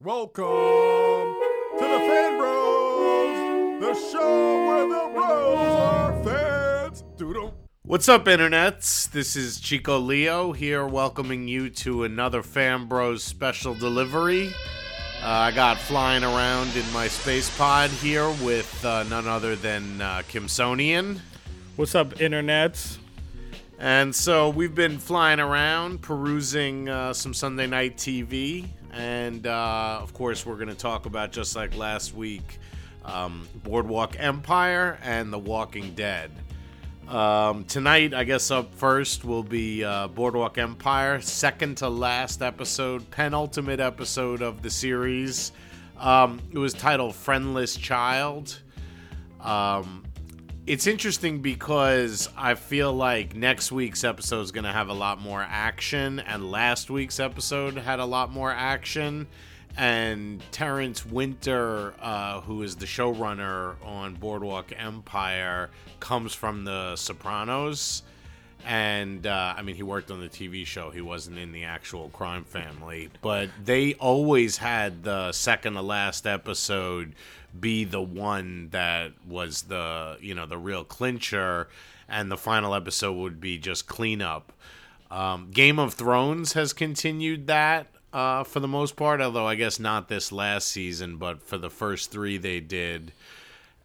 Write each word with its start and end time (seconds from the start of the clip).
Welcome 0.00 0.44
to 0.44 1.80
the 1.80 1.98
Fan 2.06 2.38
Bros, 2.38 3.80
the 3.80 3.94
show 4.12 4.64
where 4.64 4.86
the 4.86 5.12
bros 5.12 5.58
are 5.58 6.22
fans. 6.22 7.02
Doodle. 7.16 7.52
What's 7.82 8.08
up, 8.08 8.26
internets? 8.26 9.10
This 9.10 9.34
is 9.34 9.58
Chico 9.58 9.98
Leo 9.98 10.52
here, 10.52 10.86
welcoming 10.86 11.48
you 11.48 11.68
to 11.70 12.04
another 12.04 12.44
Fan 12.44 12.86
Bros 12.86 13.24
special 13.24 13.74
delivery. 13.74 14.52
Uh, 15.20 15.26
I 15.26 15.50
got 15.50 15.78
flying 15.78 16.22
around 16.22 16.76
in 16.76 16.88
my 16.92 17.08
space 17.08 17.50
pod 17.58 17.90
here 17.90 18.30
with 18.44 18.84
uh, 18.84 19.02
none 19.02 19.26
other 19.26 19.56
than 19.56 20.00
uh, 20.00 20.22
Kimsonian. 20.28 21.18
What's 21.74 21.96
up, 21.96 22.10
internets? 22.18 22.98
And 23.80 24.14
so 24.14 24.48
we've 24.48 24.76
been 24.76 24.98
flying 24.98 25.40
around, 25.40 26.02
perusing 26.02 26.88
uh, 26.88 27.14
some 27.14 27.34
Sunday 27.34 27.66
night 27.66 27.96
TV. 27.96 28.68
And 28.98 29.46
uh, 29.46 30.00
of 30.02 30.12
course, 30.12 30.44
we're 30.44 30.56
going 30.56 30.68
to 30.68 30.74
talk 30.74 31.06
about, 31.06 31.30
just 31.30 31.54
like 31.54 31.76
last 31.76 32.14
week, 32.14 32.58
um, 33.04 33.48
Boardwalk 33.62 34.16
Empire 34.18 34.98
and 35.04 35.32
The 35.32 35.38
Walking 35.38 35.94
Dead. 35.94 36.32
Um, 37.06 37.64
tonight, 37.64 38.12
I 38.12 38.24
guess 38.24 38.50
up 38.50 38.74
first 38.74 39.24
will 39.24 39.44
be 39.44 39.84
uh, 39.84 40.08
Boardwalk 40.08 40.58
Empire, 40.58 41.20
second 41.20 41.76
to 41.76 41.88
last 41.88 42.42
episode, 42.42 43.08
penultimate 43.12 43.78
episode 43.78 44.42
of 44.42 44.62
the 44.62 44.70
series. 44.70 45.52
Um, 45.96 46.40
it 46.50 46.58
was 46.58 46.74
titled 46.74 47.14
Friendless 47.14 47.76
Child. 47.76 48.58
Um, 49.40 50.04
it's 50.68 50.86
interesting 50.86 51.40
because 51.40 52.28
I 52.36 52.54
feel 52.54 52.92
like 52.92 53.34
next 53.34 53.72
week's 53.72 54.04
episode 54.04 54.42
is 54.42 54.52
going 54.52 54.64
to 54.64 54.72
have 54.72 54.90
a 54.90 54.94
lot 54.94 55.18
more 55.18 55.40
action, 55.40 56.20
and 56.20 56.50
last 56.50 56.90
week's 56.90 57.18
episode 57.18 57.78
had 57.78 58.00
a 58.00 58.04
lot 58.04 58.30
more 58.30 58.50
action. 58.52 59.28
And 59.78 60.42
Terrence 60.50 61.06
Winter, 61.06 61.94
uh, 62.02 62.42
who 62.42 62.62
is 62.62 62.76
the 62.76 62.84
showrunner 62.84 63.76
on 63.82 64.16
Boardwalk 64.16 64.70
Empire, 64.76 65.70
comes 66.00 66.34
from 66.34 66.64
The 66.64 66.96
Sopranos. 66.96 68.02
And 68.66 69.26
uh, 69.26 69.54
I 69.56 69.62
mean, 69.62 69.74
he 69.76 69.82
worked 69.82 70.10
on 70.10 70.20
the 70.20 70.28
TV 70.28 70.66
show. 70.66 70.90
He 70.90 71.00
wasn't 71.00 71.38
in 71.38 71.52
the 71.52 71.64
actual 71.64 72.10
crime 72.10 72.44
family, 72.44 73.08
but 73.22 73.48
they 73.64 73.94
always 73.94 74.58
had 74.58 75.02
the 75.02 75.32
second 75.32 75.74
to 75.74 75.82
last 75.82 76.26
episode 76.26 77.14
be 77.58 77.84
the 77.84 78.00
one 78.00 78.68
that 78.70 79.12
was 79.26 79.62
the 79.62 80.16
you 80.20 80.34
know 80.34 80.46
the 80.46 80.58
real 80.58 80.84
clincher, 80.84 81.68
and 82.08 82.30
the 82.30 82.36
final 82.36 82.74
episode 82.74 83.14
would 83.14 83.40
be 83.40 83.58
just 83.58 83.86
cleanup. 83.86 84.52
Um, 85.10 85.50
Game 85.50 85.78
of 85.78 85.94
Thrones 85.94 86.52
has 86.52 86.72
continued 86.72 87.46
that 87.46 87.86
uh, 88.12 88.44
for 88.44 88.60
the 88.60 88.68
most 88.68 88.96
part, 88.96 89.20
although 89.20 89.46
I 89.46 89.54
guess 89.54 89.78
not 89.78 90.08
this 90.08 90.32
last 90.32 90.68
season, 90.68 91.16
but 91.16 91.42
for 91.42 91.58
the 91.58 91.70
first 91.70 92.10
three 92.10 92.38
they 92.38 92.60
did, 92.60 93.12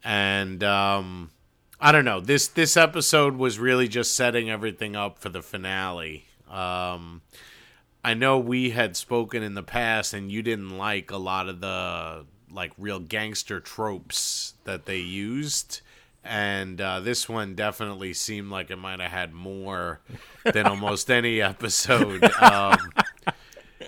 and 0.04 0.64
um, 0.64 1.32
I 1.80 1.92
don't 1.92 2.06
know. 2.06 2.20
This 2.20 2.48
this 2.48 2.78
episode 2.78 3.36
was 3.36 3.60
really 3.60 3.88
just 3.88 4.16
setting 4.16 4.50
everything 4.50 4.96
up 4.96 5.20
for 5.20 5.30
the 5.30 5.42
finale. 5.42 6.26
Um, 6.50 7.22
I 8.06 8.14
know 8.14 8.38
we 8.38 8.72
had 8.72 8.96
spoken 8.98 9.44
in 9.44 9.54
the 9.54 9.64
past, 9.64 10.14
and 10.14 10.32
you 10.32 10.42
didn't 10.42 10.78
like 10.78 11.12
a 11.12 11.18
lot 11.18 11.48
of 11.48 11.62
the 11.62 12.26
like 12.54 12.72
real 12.78 13.00
gangster 13.00 13.60
tropes 13.60 14.54
that 14.64 14.86
they 14.86 14.98
used 14.98 15.82
and 16.24 16.80
uh, 16.80 17.00
this 17.02 17.28
one 17.28 17.54
definitely 17.54 18.14
seemed 18.14 18.50
like 18.50 18.72
it 18.72 18.78
might 18.78 19.00
have 19.00 19.12
had 19.12 19.34
more 19.34 20.00
than 20.46 20.66
almost 20.66 21.12
any 21.12 21.42
episode. 21.42 22.30
Um, 22.42 22.78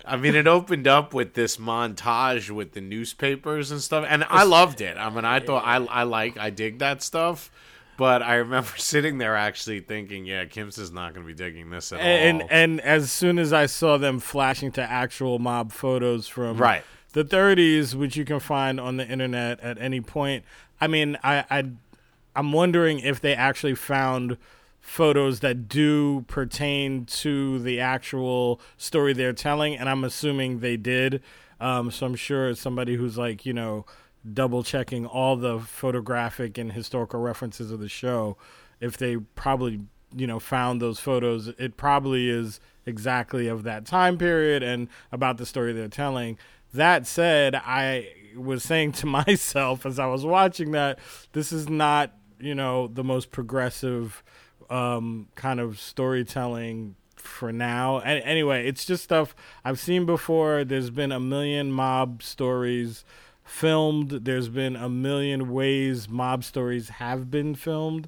I 0.05 0.17
mean, 0.17 0.35
it 0.35 0.47
opened 0.47 0.87
up 0.87 1.13
with 1.13 1.33
this 1.33 1.57
montage 1.57 2.49
with 2.49 2.73
the 2.73 2.81
newspapers 2.81 3.71
and 3.71 3.81
stuff, 3.81 4.05
and 4.07 4.23
I 4.29 4.43
loved 4.43 4.81
it. 4.81 4.97
I 4.97 5.09
mean, 5.09 5.25
I 5.25 5.39
thought 5.39 5.63
I 5.65 5.77
I 5.77 6.03
like 6.03 6.37
I 6.37 6.51
dig 6.51 6.79
that 6.79 7.01
stuff. 7.01 7.51
But 7.97 8.21
I 8.21 8.35
remember 8.35 8.69
sitting 8.77 9.17
there 9.17 9.35
actually 9.35 9.79
thinking, 9.79 10.25
yeah, 10.25 10.45
Kim's 10.45 10.77
is 10.77 10.91
not 10.91 11.13
going 11.13 11.25
to 11.25 11.33
be 11.33 11.35
digging 11.35 11.69
this 11.69 11.91
at 11.91 11.99
and, 11.99 12.41
all. 12.41 12.47
And 12.49 12.79
and 12.79 12.81
as 12.81 13.11
soon 13.11 13.39
as 13.39 13.51
I 13.51 13.65
saw 13.65 13.97
them 13.97 14.19
flashing 14.19 14.71
to 14.73 14.81
actual 14.81 15.39
mob 15.39 15.71
photos 15.71 16.27
from 16.27 16.57
Right. 16.57 16.83
The 17.15 17.23
30s, 17.23 17.95
which 17.95 18.17
you 18.17 18.25
can 18.25 18.41
find 18.41 18.77
on 18.77 18.97
the 18.97 19.07
internet 19.07 19.57
at 19.61 19.79
any 19.79 20.01
point, 20.01 20.43
I 20.81 20.87
mean, 20.87 21.17
I, 21.23 21.45
I 21.49 21.63
I'm 22.35 22.51
wondering 22.51 22.99
if 22.99 23.21
they 23.21 23.33
actually 23.33 23.75
found 23.75 24.37
photos 24.81 25.39
that 25.39 25.69
do 25.69 26.25
pertain 26.27 27.05
to 27.05 27.59
the 27.59 27.79
actual 27.79 28.59
story 28.75 29.13
they're 29.13 29.31
telling, 29.31 29.77
and 29.77 29.87
I'm 29.87 30.03
assuming 30.03 30.59
they 30.59 30.75
did. 30.75 31.23
Um, 31.61 31.89
so 31.89 32.05
I'm 32.05 32.15
sure 32.15 32.49
it's 32.49 32.59
somebody 32.59 32.95
who's 32.95 33.17
like, 33.17 33.45
you 33.45 33.53
know, 33.53 33.85
double 34.33 34.61
checking 34.61 35.05
all 35.05 35.37
the 35.37 35.59
photographic 35.59 36.57
and 36.57 36.73
historical 36.73 37.21
references 37.21 37.71
of 37.71 37.79
the 37.79 37.87
show. 37.87 38.35
If 38.81 38.97
they 38.97 39.15
probably, 39.15 39.79
you 40.13 40.27
know, 40.27 40.41
found 40.41 40.81
those 40.81 40.99
photos, 40.99 41.47
it 41.57 41.77
probably 41.77 42.29
is 42.29 42.59
exactly 42.85 43.47
of 43.47 43.63
that 43.63 43.85
time 43.85 44.17
period 44.17 44.61
and 44.63 44.89
about 45.13 45.37
the 45.37 45.45
story 45.45 45.71
they're 45.71 45.87
telling. 45.87 46.37
That 46.75 47.07
said, 47.07 47.55
I 47.55 48.09
was 48.35 48.63
saying 48.63 48.93
to 48.93 49.05
myself 49.05 49.85
as 49.85 49.99
I 49.99 50.07
was 50.07 50.25
watching 50.25 50.71
that 50.71 50.99
this 51.33 51.51
is 51.51 51.69
not, 51.69 52.11
you 52.39 52.55
know, 52.55 52.87
the 52.87 53.03
most 53.03 53.31
progressive 53.31 54.23
um, 54.69 55.27
kind 55.35 55.59
of 55.59 55.79
storytelling 55.79 56.95
for 57.15 57.51
now. 57.51 57.99
And 57.99 58.23
anyway, 58.23 58.67
it's 58.67 58.85
just 58.85 59.03
stuff 59.03 59.35
I've 59.63 59.79
seen 59.79 60.05
before. 60.05 60.63
There's 60.63 60.89
been 60.89 61.11
a 61.11 61.19
million 61.19 61.71
mob 61.71 62.23
stories 62.23 63.03
filmed. 63.43 64.11
There's 64.11 64.49
been 64.49 64.75
a 64.75 64.89
million 64.89 65.49
ways 65.51 66.09
mob 66.09 66.43
stories 66.43 66.89
have 66.89 67.29
been 67.29 67.55
filmed. 67.55 68.07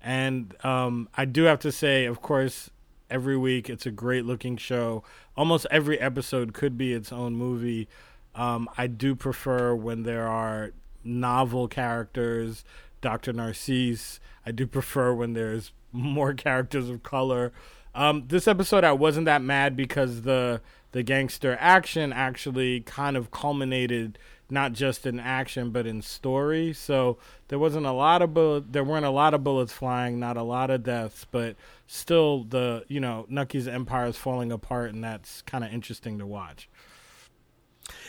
And 0.00 0.54
um, 0.64 1.08
I 1.16 1.24
do 1.24 1.44
have 1.44 1.58
to 1.60 1.72
say, 1.72 2.04
of 2.04 2.22
course, 2.22 2.70
every 3.10 3.36
week 3.36 3.68
it's 3.70 3.86
a 3.86 3.90
great 3.90 4.24
looking 4.24 4.56
show. 4.56 5.02
Almost 5.36 5.66
every 5.70 5.98
episode 6.00 6.52
could 6.52 6.76
be 6.76 6.92
its 6.92 7.12
own 7.12 7.34
movie. 7.34 7.88
Um, 8.34 8.68
I 8.76 8.86
do 8.86 9.14
prefer 9.14 9.74
when 9.74 10.02
there 10.02 10.26
are 10.26 10.72
novel 11.02 11.68
characters, 11.68 12.64
Dr. 13.00 13.32
Narcisse. 13.32 14.20
I 14.44 14.52
do 14.52 14.66
prefer 14.66 15.12
when 15.12 15.32
there's 15.32 15.72
more 15.92 16.34
characters 16.34 16.88
of 16.88 17.02
color. 17.02 17.52
Um, 17.94 18.24
this 18.28 18.46
episode, 18.46 18.84
I 18.84 18.92
wasn't 18.92 19.24
that 19.24 19.42
mad 19.42 19.76
because 19.76 20.22
the 20.22 20.60
the 20.92 21.02
gangster 21.02 21.58
action 21.60 22.12
actually 22.12 22.80
kind 22.80 23.16
of 23.16 23.30
culminated 23.30 24.18
not 24.48 24.72
just 24.72 25.06
in 25.06 25.18
action 25.18 25.70
but 25.70 25.86
in 25.86 26.02
story. 26.02 26.72
So 26.72 27.18
there 27.48 27.58
wasn't 27.58 27.86
a 27.86 27.92
lot 27.92 28.22
of 28.22 28.34
bullet, 28.34 28.72
there 28.72 28.84
weren't 28.84 29.06
a 29.06 29.10
lot 29.10 29.34
of 29.34 29.42
bullets 29.42 29.72
flying, 29.72 30.18
not 30.18 30.36
a 30.36 30.42
lot 30.42 30.70
of 30.70 30.82
deaths, 30.82 31.26
but 31.30 31.56
still 31.86 32.44
the 32.44 32.84
you 32.88 33.00
know 33.00 33.26
Nucky's 33.28 33.68
empire 33.68 34.06
is 34.06 34.16
falling 34.16 34.52
apart, 34.52 34.92
and 34.92 35.02
that's 35.02 35.42
kind 35.42 35.64
of 35.64 35.72
interesting 35.72 36.18
to 36.18 36.26
watch. 36.26 36.68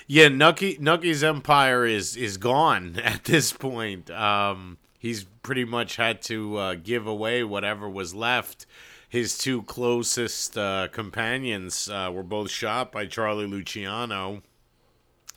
Yeah, 0.08 0.30
Nucky 0.30 0.78
Nucky's 0.80 1.24
empire 1.24 1.86
is 1.86 2.16
is 2.16 2.38
gone 2.38 3.00
at 3.04 3.26
this 3.26 3.52
point. 3.52 4.10
Um, 4.10 4.78
he's 4.98 5.26
pretty 5.44 5.66
much 5.66 5.96
had 5.96 6.22
to 6.24 6.58
uh, 6.58 6.76
give 6.76 7.08
away 7.08 7.44
whatever 7.44 7.90
was 7.90 8.14
left. 8.16 8.66
His 9.10 9.38
two 9.38 9.64
closest 9.64 10.58
uh, 10.58 10.90
companions 10.92 11.90
uh, 11.90 12.12
were 12.14 12.24
both 12.24 12.52
shot 12.52 12.92
by 12.92 13.06
Charlie 13.06 13.48
Luciano. 13.48 14.42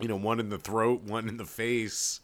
You 0.00 0.08
know, 0.08 0.16
one 0.16 0.40
in 0.40 0.48
the 0.48 0.58
throat, 0.58 1.02
one 1.02 1.28
in 1.28 1.36
the 1.36 1.44
face. 1.44 2.20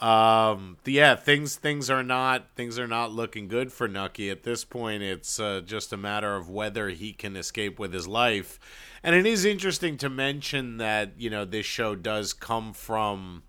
Um, 0.00 0.78
yeah, 0.86 1.14
things 1.14 1.56
things 1.56 1.90
are 1.90 2.02
not 2.02 2.46
things 2.56 2.78
are 2.78 2.86
not 2.86 3.12
looking 3.12 3.48
good 3.48 3.70
for 3.70 3.86
Nucky 3.86 4.30
at 4.30 4.44
this 4.44 4.64
point. 4.64 5.02
It's 5.02 5.38
uh, 5.38 5.60
just 5.64 5.92
a 5.92 5.96
matter 5.98 6.36
of 6.36 6.48
whether 6.48 6.88
he 6.88 7.12
can 7.12 7.36
escape 7.36 7.78
with 7.78 7.92
his 7.92 8.08
life. 8.08 8.58
And 9.02 9.14
it 9.14 9.26
is 9.26 9.44
interesting 9.44 9.98
to 9.98 10.08
mention 10.08 10.78
that 10.78 11.12
you 11.18 11.28
know 11.28 11.44
this 11.44 11.66
show 11.66 11.94
does 11.94 12.32
come 12.32 12.72
from, 12.72 13.42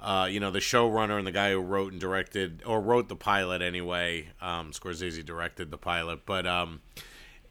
uh, 0.00 0.28
you 0.30 0.38
know, 0.38 0.52
the 0.52 0.60
showrunner 0.60 1.18
and 1.18 1.26
the 1.26 1.32
guy 1.32 1.50
who 1.50 1.60
wrote 1.60 1.90
and 1.90 2.00
directed 2.00 2.62
or 2.64 2.80
wrote 2.80 3.08
the 3.08 3.16
pilot 3.16 3.60
anyway. 3.60 4.28
Um, 4.40 4.70
Scorsese 4.70 5.24
directed 5.24 5.72
the 5.72 5.78
pilot, 5.78 6.20
but 6.26 6.46
um, 6.46 6.80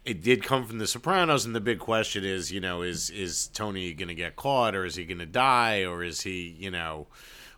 it 0.04 0.22
did 0.22 0.42
come 0.42 0.66
from 0.66 0.78
The 0.78 0.86
Sopranos. 0.86 1.44
And 1.44 1.54
the 1.54 1.60
big 1.60 1.78
question 1.78 2.24
is, 2.24 2.52
you 2.52 2.60
know, 2.60 2.82
is 2.82 3.10
is 3.10 3.48
Tony 3.48 3.92
going 3.92 4.08
to 4.08 4.14
get 4.14 4.36
caught 4.36 4.74
or 4.74 4.84
is 4.84 4.96
he 4.96 5.04
going 5.04 5.18
to 5.18 5.26
die 5.26 5.84
or 5.84 6.02
is 6.02 6.22
he, 6.22 6.56
you 6.58 6.70
know, 6.70 7.06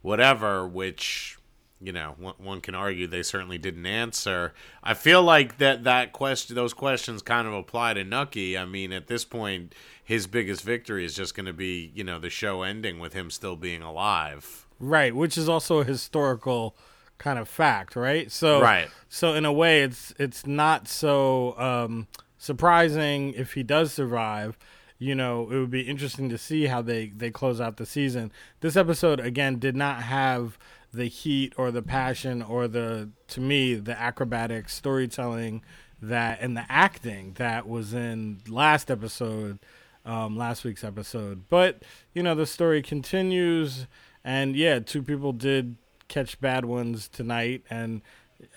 whatever? 0.02 0.67
Which 0.67 1.38
you 1.81 1.93
know, 1.93 2.14
one, 2.19 2.35
one 2.38 2.61
can 2.61 2.75
argue 2.75 3.06
they 3.06 3.23
certainly 3.23 3.58
didn't 3.58 3.85
answer. 3.85 4.55
I 4.82 4.94
feel 4.94 5.23
like 5.23 5.58
that 5.58 5.85
that 5.85 6.12
question, 6.12 6.56
those 6.56 6.73
questions, 6.73 7.20
kind 7.20 7.46
of 7.46 7.52
apply 7.52 7.94
to 7.94 8.05
Nucky. 8.05 8.56
I 8.56 8.64
mean, 8.64 8.93
at 8.93 9.06
this 9.06 9.25
point, 9.25 9.75
his 10.02 10.26
biggest 10.26 10.62
victory 10.62 11.05
is 11.05 11.14
just 11.14 11.35
going 11.35 11.46
to 11.46 11.52
be, 11.52 11.93
you 11.94 12.02
know, 12.02 12.19
the 12.19 12.31
show 12.31 12.62
ending 12.62 12.99
with 12.99 13.12
him 13.12 13.31
still 13.31 13.56
being 13.56 13.82
alive. 13.82 14.67
Right, 14.81 15.14
which 15.14 15.37
is 15.37 15.49
also 15.49 15.81
a 15.81 15.85
historical 15.85 16.75
kind 17.19 17.38
of 17.38 17.49
fact, 17.49 17.96
right? 17.96 18.31
So, 18.31 18.61
Right. 18.61 18.88
So 19.08 19.35
in 19.35 19.44
a 19.44 19.52
way, 19.52 19.82
it's 19.82 20.14
it's 20.19 20.46
not 20.46 20.88
so 20.88 21.58
um, 21.58 22.08
surprising 22.44 23.32
if 23.35 23.55
he 23.55 23.62
does 23.62 23.93
survive. 23.93 24.58
you 24.99 25.14
know, 25.14 25.50
it 25.50 25.58
would 25.58 25.70
be 25.70 25.82
interesting 25.82 26.29
to 26.29 26.38
see 26.38 26.67
how 26.67 26.81
they 26.81 27.08
they 27.08 27.31
close 27.31 27.61
out 27.61 27.76
the 27.79 27.87
season. 27.87 28.31
This 28.61 28.76
episode 28.76 29.19
again 29.20 29.58
did 29.58 29.75
not 29.76 30.02
have 30.02 30.56
the 30.94 31.06
heat 31.06 31.52
or 31.56 31.70
the 31.70 31.82
passion 31.82 32.41
or 32.41 32.69
the 32.69 33.11
to 33.29 33.41
me 33.41 33.75
the 33.75 33.99
acrobatic 34.00 34.69
storytelling 34.69 35.62
that 36.00 36.38
and 36.41 36.56
the 36.56 36.64
acting 36.69 37.32
that 37.35 37.69
was 37.69 37.93
in 37.93 38.41
last 38.49 38.91
episode 38.91 39.58
um, 40.05 40.37
last 40.37 40.64
week's 40.64 40.85
episode 40.85 41.44
but 41.49 41.82
you 42.12 42.23
know 42.23 42.35
the 42.35 42.46
story 42.46 42.82
continues 42.82 43.87
and 44.23 44.55
yeah 44.55 44.79
two 44.79 45.02
people 45.02 45.32
did 45.32 45.76
catch 46.08 46.41
bad 46.41 46.64
ones 46.64 47.08
tonight 47.08 47.64
and 47.70 48.02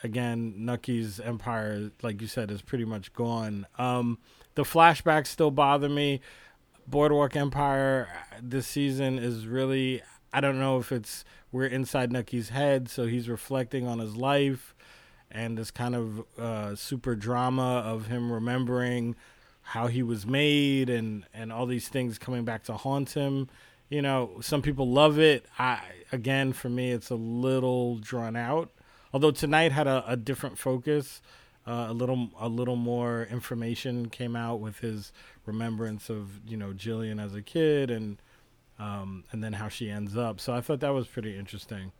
again 0.04 0.54
nucky's 0.58 1.20
empire 1.20 1.92
like 2.02 2.22
you 2.22 2.28
said 2.28 2.52
is 2.52 2.62
pretty 2.62 2.86
much 2.86 3.14
gone 3.14 3.66
um, 3.78 4.18
the 4.56 4.64
flashbacks 4.64 5.28
still 5.28 5.52
bother 5.52 5.90
me 5.90 6.20
boardwalk 6.88 7.36
empire 7.36 8.08
this 8.42 8.68
season 8.68 9.18
is 9.20 9.46
really 9.48 10.02
i 10.34 10.42
don't 10.42 10.60
know 10.60 10.78
if 10.80 10.92
it's 10.92 11.24
we're 11.52 11.66
inside 11.66 12.12
Nucky's 12.12 12.50
head, 12.50 12.90
so 12.90 13.08
he's 13.08 13.30
reflecting 13.30 13.88
on 13.88 14.00
his 14.00 14.16
life 14.16 14.76
and 15.32 15.58
this 15.58 15.72
kind 15.72 15.96
of 15.96 16.24
uh, 16.38 16.76
super 16.76 17.16
drama 17.16 17.80
of 17.86 18.08
him 18.08 18.32
remembering 18.32 19.16
how 19.62 19.88
he 19.88 20.02
was 20.02 20.26
made 20.26 20.90
and 20.90 21.26
and 21.34 21.52
all 21.52 21.66
these 21.66 21.90
things 21.90 22.18
coming 22.18 22.46
back 22.46 22.64
to 22.64 22.74
haunt 22.74 23.12
him. 23.12 23.50
You 23.90 24.02
know, 24.02 24.38
some 24.42 24.62
people 24.62 24.90
love 24.90 25.20
it. 25.20 25.46
I 25.58 25.82
again, 26.12 26.54
for 26.54 26.70
me, 26.70 26.92
it's 26.92 27.10
a 27.10 27.16
little 27.16 27.98
drawn 27.98 28.36
out. 28.36 28.72
Although 29.18 29.32
tonight 29.32 29.72
had 29.72 29.88
a, 29.88 30.04
a 30.08 30.16
different 30.16 30.60
focus, 30.60 31.24
uh, 31.66 31.88
a 31.90 31.92
little 31.92 32.30
a 32.40 32.48
little 32.48 32.76
more 32.76 33.24
information 33.32 34.10
came 34.10 34.36
out 34.36 34.60
with 34.60 34.78
his 34.78 35.12
remembrance 35.48 36.08
of 36.08 36.40
you 36.48 36.56
know 36.56 36.72
Gillian 36.72 37.20
as 37.20 37.34
a 37.34 37.42
kid 37.42 37.90
and 37.90 38.22
um, 38.78 39.24
and 39.32 39.44
then 39.44 39.54
how 39.54 39.70
she 39.70 39.90
ends 39.90 40.16
up. 40.16 40.40
So 40.40 40.54
I 40.54 40.62
thought 40.62 40.82
that 40.82 40.94
was 40.94 41.08
pretty 41.08 41.36
interesting. 41.36 41.94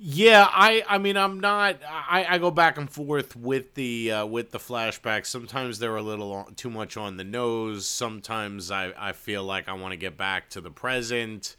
Yeah, 0.00 0.48
I 0.50 0.82
I 0.88 0.98
mean 0.98 1.16
I'm 1.16 1.38
not 1.38 1.76
I, 1.88 2.26
I 2.28 2.38
go 2.38 2.50
back 2.50 2.76
and 2.76 2.90
forth 2.90 3.36
with 3.36 3.74
the 3.74 4.10
uh, 4.10 4.26
with 4.26 4.50
the 4.50 4.58
flashbacks. 4.58 5.26
Sometimes 5.26 5.78
they're 5.78 5.94
a 5.94 6.02
little 6.02 6.48
too 6.56 6.70
much 6.70 6.96
on 6.96 7.18
the 7.18 7.24
nose. 7.24 7.86
Sometimes 7.86 8.72
I, 8.72 8.92
I 8.98 9.12
feel 9.12 9.44
like 9.44 9.68
I 9.68 9.74
want 9.74 9.92
to 9.92 9.96
get 9.96 10.16
back 10.16 10.50
to 10.50 10.60
the 10.60 10.72
present. 10.72 11.54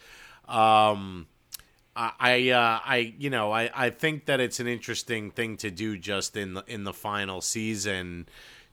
Um, 0.50 1.28
I 1.96 2.50
uh, 2.50 2.80
I 2.86 3.14
you 3.18 3.30
know 3.30 3.52
I, 3.52 3.70
I 3.74 3.90
think 3.90 4.26
that 4.26 4.40
it's 4.40 4.60
an 4.60 4.68
interesting 4.68 5.32
thing 5.32 5.58
to 5.58 5.70
do 5.70 5.98
just 5.98 6.38
in 6.38 6.54
the 6.54 6.64
in 6.68 6.84
the 6.84 6.94
final 6.94 7.42
season 7.42 8.28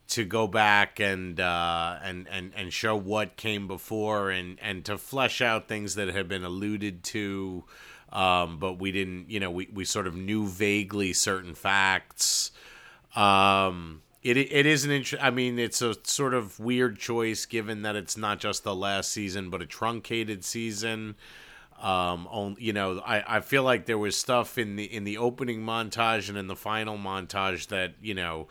to 0.08 0.24
go 0.24 0.46
back 0.46 1.00
and 1.00 1.38
uh, 1.40 1.98
and 2.02 2.28
and 2.30 2.52
and 2.54 2.72
show 2.72 2.96
what 2.96 3.36
came 3.36 3.66
before 3.66 4.30
and 4.30 4.58
and 4.60 4.84
to 4.84 4.96
flesh 4.98 5.40
out 5.40 5.68
things 5.68 5.96
that 5.96 6.08
have 6.08 6.28
been 6.28 6.44
alluded 6.44 7.02
to 7.04 7.64
um, 8.12 8.58
but 8.58 8.78
we 8.78 8.92
didn't 8.92 9.30
you 9.30 9.40
know 9.40 9.50
we, 9.50 9.68
we 9.72 9.84
sort 9.84 10.06
of 10.06 10.14
knew 10.14 10.46
vaguely 10.46 11.12
certain 11.12 11.54
facts. 11.54 12.52
Um, 13.16 14.02
it 14.22 14.36
it 14.36 14.66
is 14.66 14.84
an 14.84 14.90
int- 14.90 15.14
I 15.20 15.30
mean 15.30 15.58
it's 15.58 15.82
a 15.82 15.94
sort 16.04 16.34
of 16.34 16.58
weird 16.58 16.98
choice 16.98 17.46
given 17.46 17.82
that 17.82 17.96
it's 17.96 18.16
not 18.16 18.38
just 18.38 18.64
the 18.64 18.74
last 18.74 19.10
season 19.10 19.50
but 19.50 19.62
a 19.62 19.66
truncated 19.66 20.44
season 20.44 21.16
um 21.80 22.26
on, 22.28 22.56
you 22.58 22.72
know 22.72 23.00
I, 23.04 23.36
I 23.36 23.40
feel 23.40 23.62
like 23.62 23.86
there 23.86 23.98
was 23.98 24.16
stuff 24.16 24.58
in 24.58 24.76
the 24.76 24.84
in 24.84 25.04
the 25.04 25.18
opening 25.18 25.60
montage 25.60 26.28
and 26.28 26.36
in 26.36 26.46
the 26.46 26.56
final 26.56 26.98
montage 26.98 27.68
that 27.68 27.94
you 28.00 28.14
know 28.14 28.48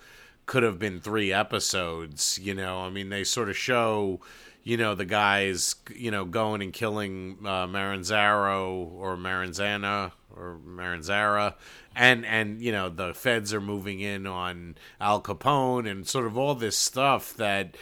could 0.48 0.64
have 0.64 0.80
been 0.80 1.00
three 1.00 1.32
episodes. 1.32 2.40
You 2.42 2.56
know, 2.56 2.80
I 2.80 2.90
mean, 2.90 3.10
they 3.10 3.24
sort 3.24 3.50
of 3.50 3.58
show, 3.58 4.22
you 4.64 4.78
know, 4.78 4.96
the 4.96 5.06
guys, 5.06 5.76
you 5.94 6.10
know, 6.10 6.26
going 6.26 6.64
and 6.64 6.74
killing 6.74 7.38
uh, 7.42 7.68
Maranzaro 7.68 8.92
or 8.94 9.16
Maranzana 9.16 10.14
or 10.36 10.58
Maranzara, 10.66 11.54
and 11.96 12.26
and 12.26 12.62
you 12.62 12.72
know 12.72 12.90
the 12.90 13.14
feds 13.14 13.54
are 13.54 13.62
moving 13.62 14.00
in 14.00 14.26
on 14.26 14.76
Al 15.00 15.22
Capone 15.22 15.90
and 15.90 16.08
sort 16.08 16.26
of 16.26 16.36
all 16.36 16.56
this 16.56 16.76
stuff 16.76 17.36
that. 17.36 17.78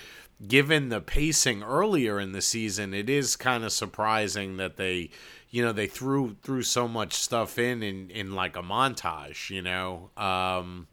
Given 0.45 0.89
the 0.89 0.99
pacing 0.99 1.63
earlier 1.63 2.19
in 2.19 2.33
the 2.33 2.41
season, 2.41 2.93
it 2.93 3.09
is 3.09 3.37
kind 3.37 3.63
of 3.63 3.71
surprising 3.71 4.57
that 4.57 4.75
they, 4.75 5.09
you 5.55 5.63
know, 5.63 5.71
they 5.71 5.87
threw 5.87 6.35
threw 6.43 6.63
so 6.63 6.85
much 6.85 7.13
stuff 7.13 7.57
in 7.57 7.81
in 7.81 8.09
in 8.09 8.35
like 8.35 8.57
a 8.57 8.61
montage. 8.61 9.49
You 9.49 9.61
know, 9.61 10.09
um, 10.17 10.87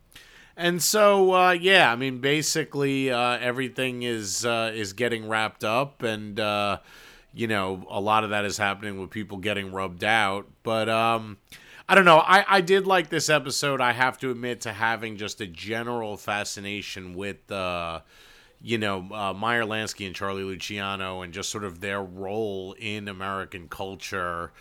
and 0.57 0.81
so, 0.81 1.35
uh, 1.35 1.51
yeah, 1.51 1.91
I 1.91 1.97
mean, 1.97 2.19
basically, 2.19 3.11
uh, 3.11 3.39
everything 3.39 4.05
is 4.05 4.47
uh, 4.47 4.71
is 4.73 4.93
getting 4.93 5.29
wrapped 5.29 5.65
up, 5.65 6.05
and 6.05 6.39
uh, 6.39 6.79
you 7.35 7.49
know, 7.49 7.85
a 7.91 8.01
lot 8.01 8.23
of 8.23 8.31
that 8.31 8.45
is 8.45 8.57
happening 8.57 9.01
with 9.01 9.11
people 9.11 9.39
getting 9.39 9.73
rubbed 9.73 10.05
out. 10.05 10.47
But 10.63 10.89
um, 10.89 11.39
I 11.89 11.97
don't 11.97 12.05
know. 12.05 12.21
I 12.21 12.45
I 12.47 12.61
did 12.61 12.87
like 12.87 13.09
this 13.09 13.29
episode. 13.29 13.81
I 13.81 13.91
have 13.91 14.17
to 14.19 14.31
admit 14.31 14.61
to 14.61 14.73
having 14.73 15.17
just 15.17 15.41
a 15.41 15.47
general 15.49 16.17
fascination 16.17 17.15
with 17.15 17.51
uh, 17.51 18.03
you 18.63 18.79
know 18.79 19.07
uh, 19.13 19.33
Meyer 19.33 19.65
Lansky 19.65 20.07
and 20.07 20.15
Charlie 20.15 20.45
Luciano, 20.45 21.23
and 21.23 21.33
just 21.33 21.51
sort 21.51 21.65
of 21.65 21.81
their 21.81 22.03
role 22.03 22.75
in 22.79 23.09
American 23.09 23.69
culture 23.69 24.53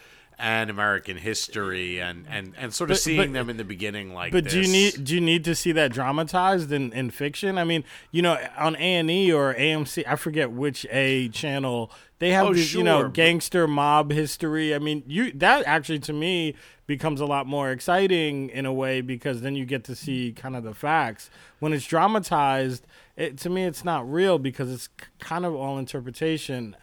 and 0.41 0.71
American 0.71 1.17
history 1.17 2.01
and 2.01 2.25
and 2.27 2.53
and 2.57 2.73
sort 2.73 2.89
of 2.89 2.95
but, 2.95 3.01
seeing 3.01 3.17
but, 3.17 3.33
them 3.33 3.49
in 3.49 3.57
the 3.57 3.63
beginning 3.63 4.11
like 4.11 4.31
but 4.31 4.45
this. 4.45 4.53
do 4.53 4.61
you 4.61 4.67
need 4.67 5.03
do 5.03 5.13
you 5.13 5.21
need 5.21 5.45
to 5.45 5.53
see 5.53 5.71
that 5.71 5.93
dramatized 5.93 6.71
in, 6.71 6.91
in 6.93 7.11
fiction 7.11 7.59
i 7.59 7.63
mean 7.63 7.83
you 8.09 8.23
know 8.23 8.39
on 8.57 8.75
a&e 8.77 9.31
or 9.31 9.53
amc 9.53 10.03
i 10.07 10.15
forget 10.15 10.51
which 10.51 10.85
a 10.89 11.29
channel 11.29 11.91
they 12.17 12.31
have 12.31 12.47
oh, 12.47 12.53
this 12.55 12.69
sure. 12.69 12.79
you 12.79 12.83
know 12.83 13.07
gangster 13.07 13.67
mob 13.67 14.11
history 14.11 14.73
i 14.73 14.79
mean 14.79 15.03
you 15.05 15.31
that 15.33 15.63
actually 15.67 15.99
to 15.99 16.11
me 16.11 16.55
becomes 16.87 17.21
a 17.21 17.25
lot 17.25 17.45
more 17.45 17.71
exciting 17.71 18.49
in 18.49 18.65
a 18.65 18.73
way 18.73 18.99
because 18.99 19.41
then 19.41 19.55
you 19.55 19.63
get 19.63 19.83
to 19.83 19.95
see 19.95 20.33
kind 20.33 20.55
of 20.55 20.63
the 20.63 20.73
facts 20.73 21.29
when 21.59 21.71
it's 21.71 21.85
dramatized 21.85 22.85
it, 23.21 23.37
to 23.39 23.49
me 23.49 23.63
it's 23.63 23.85
not 23.85 24.09
real 24.11 24.39
because 24.39 24.71
it's 24.71 24.89
kind 25.19 25.45
of 25.45 25.55
all 25.55 25.77
interpretation 25.77 26.75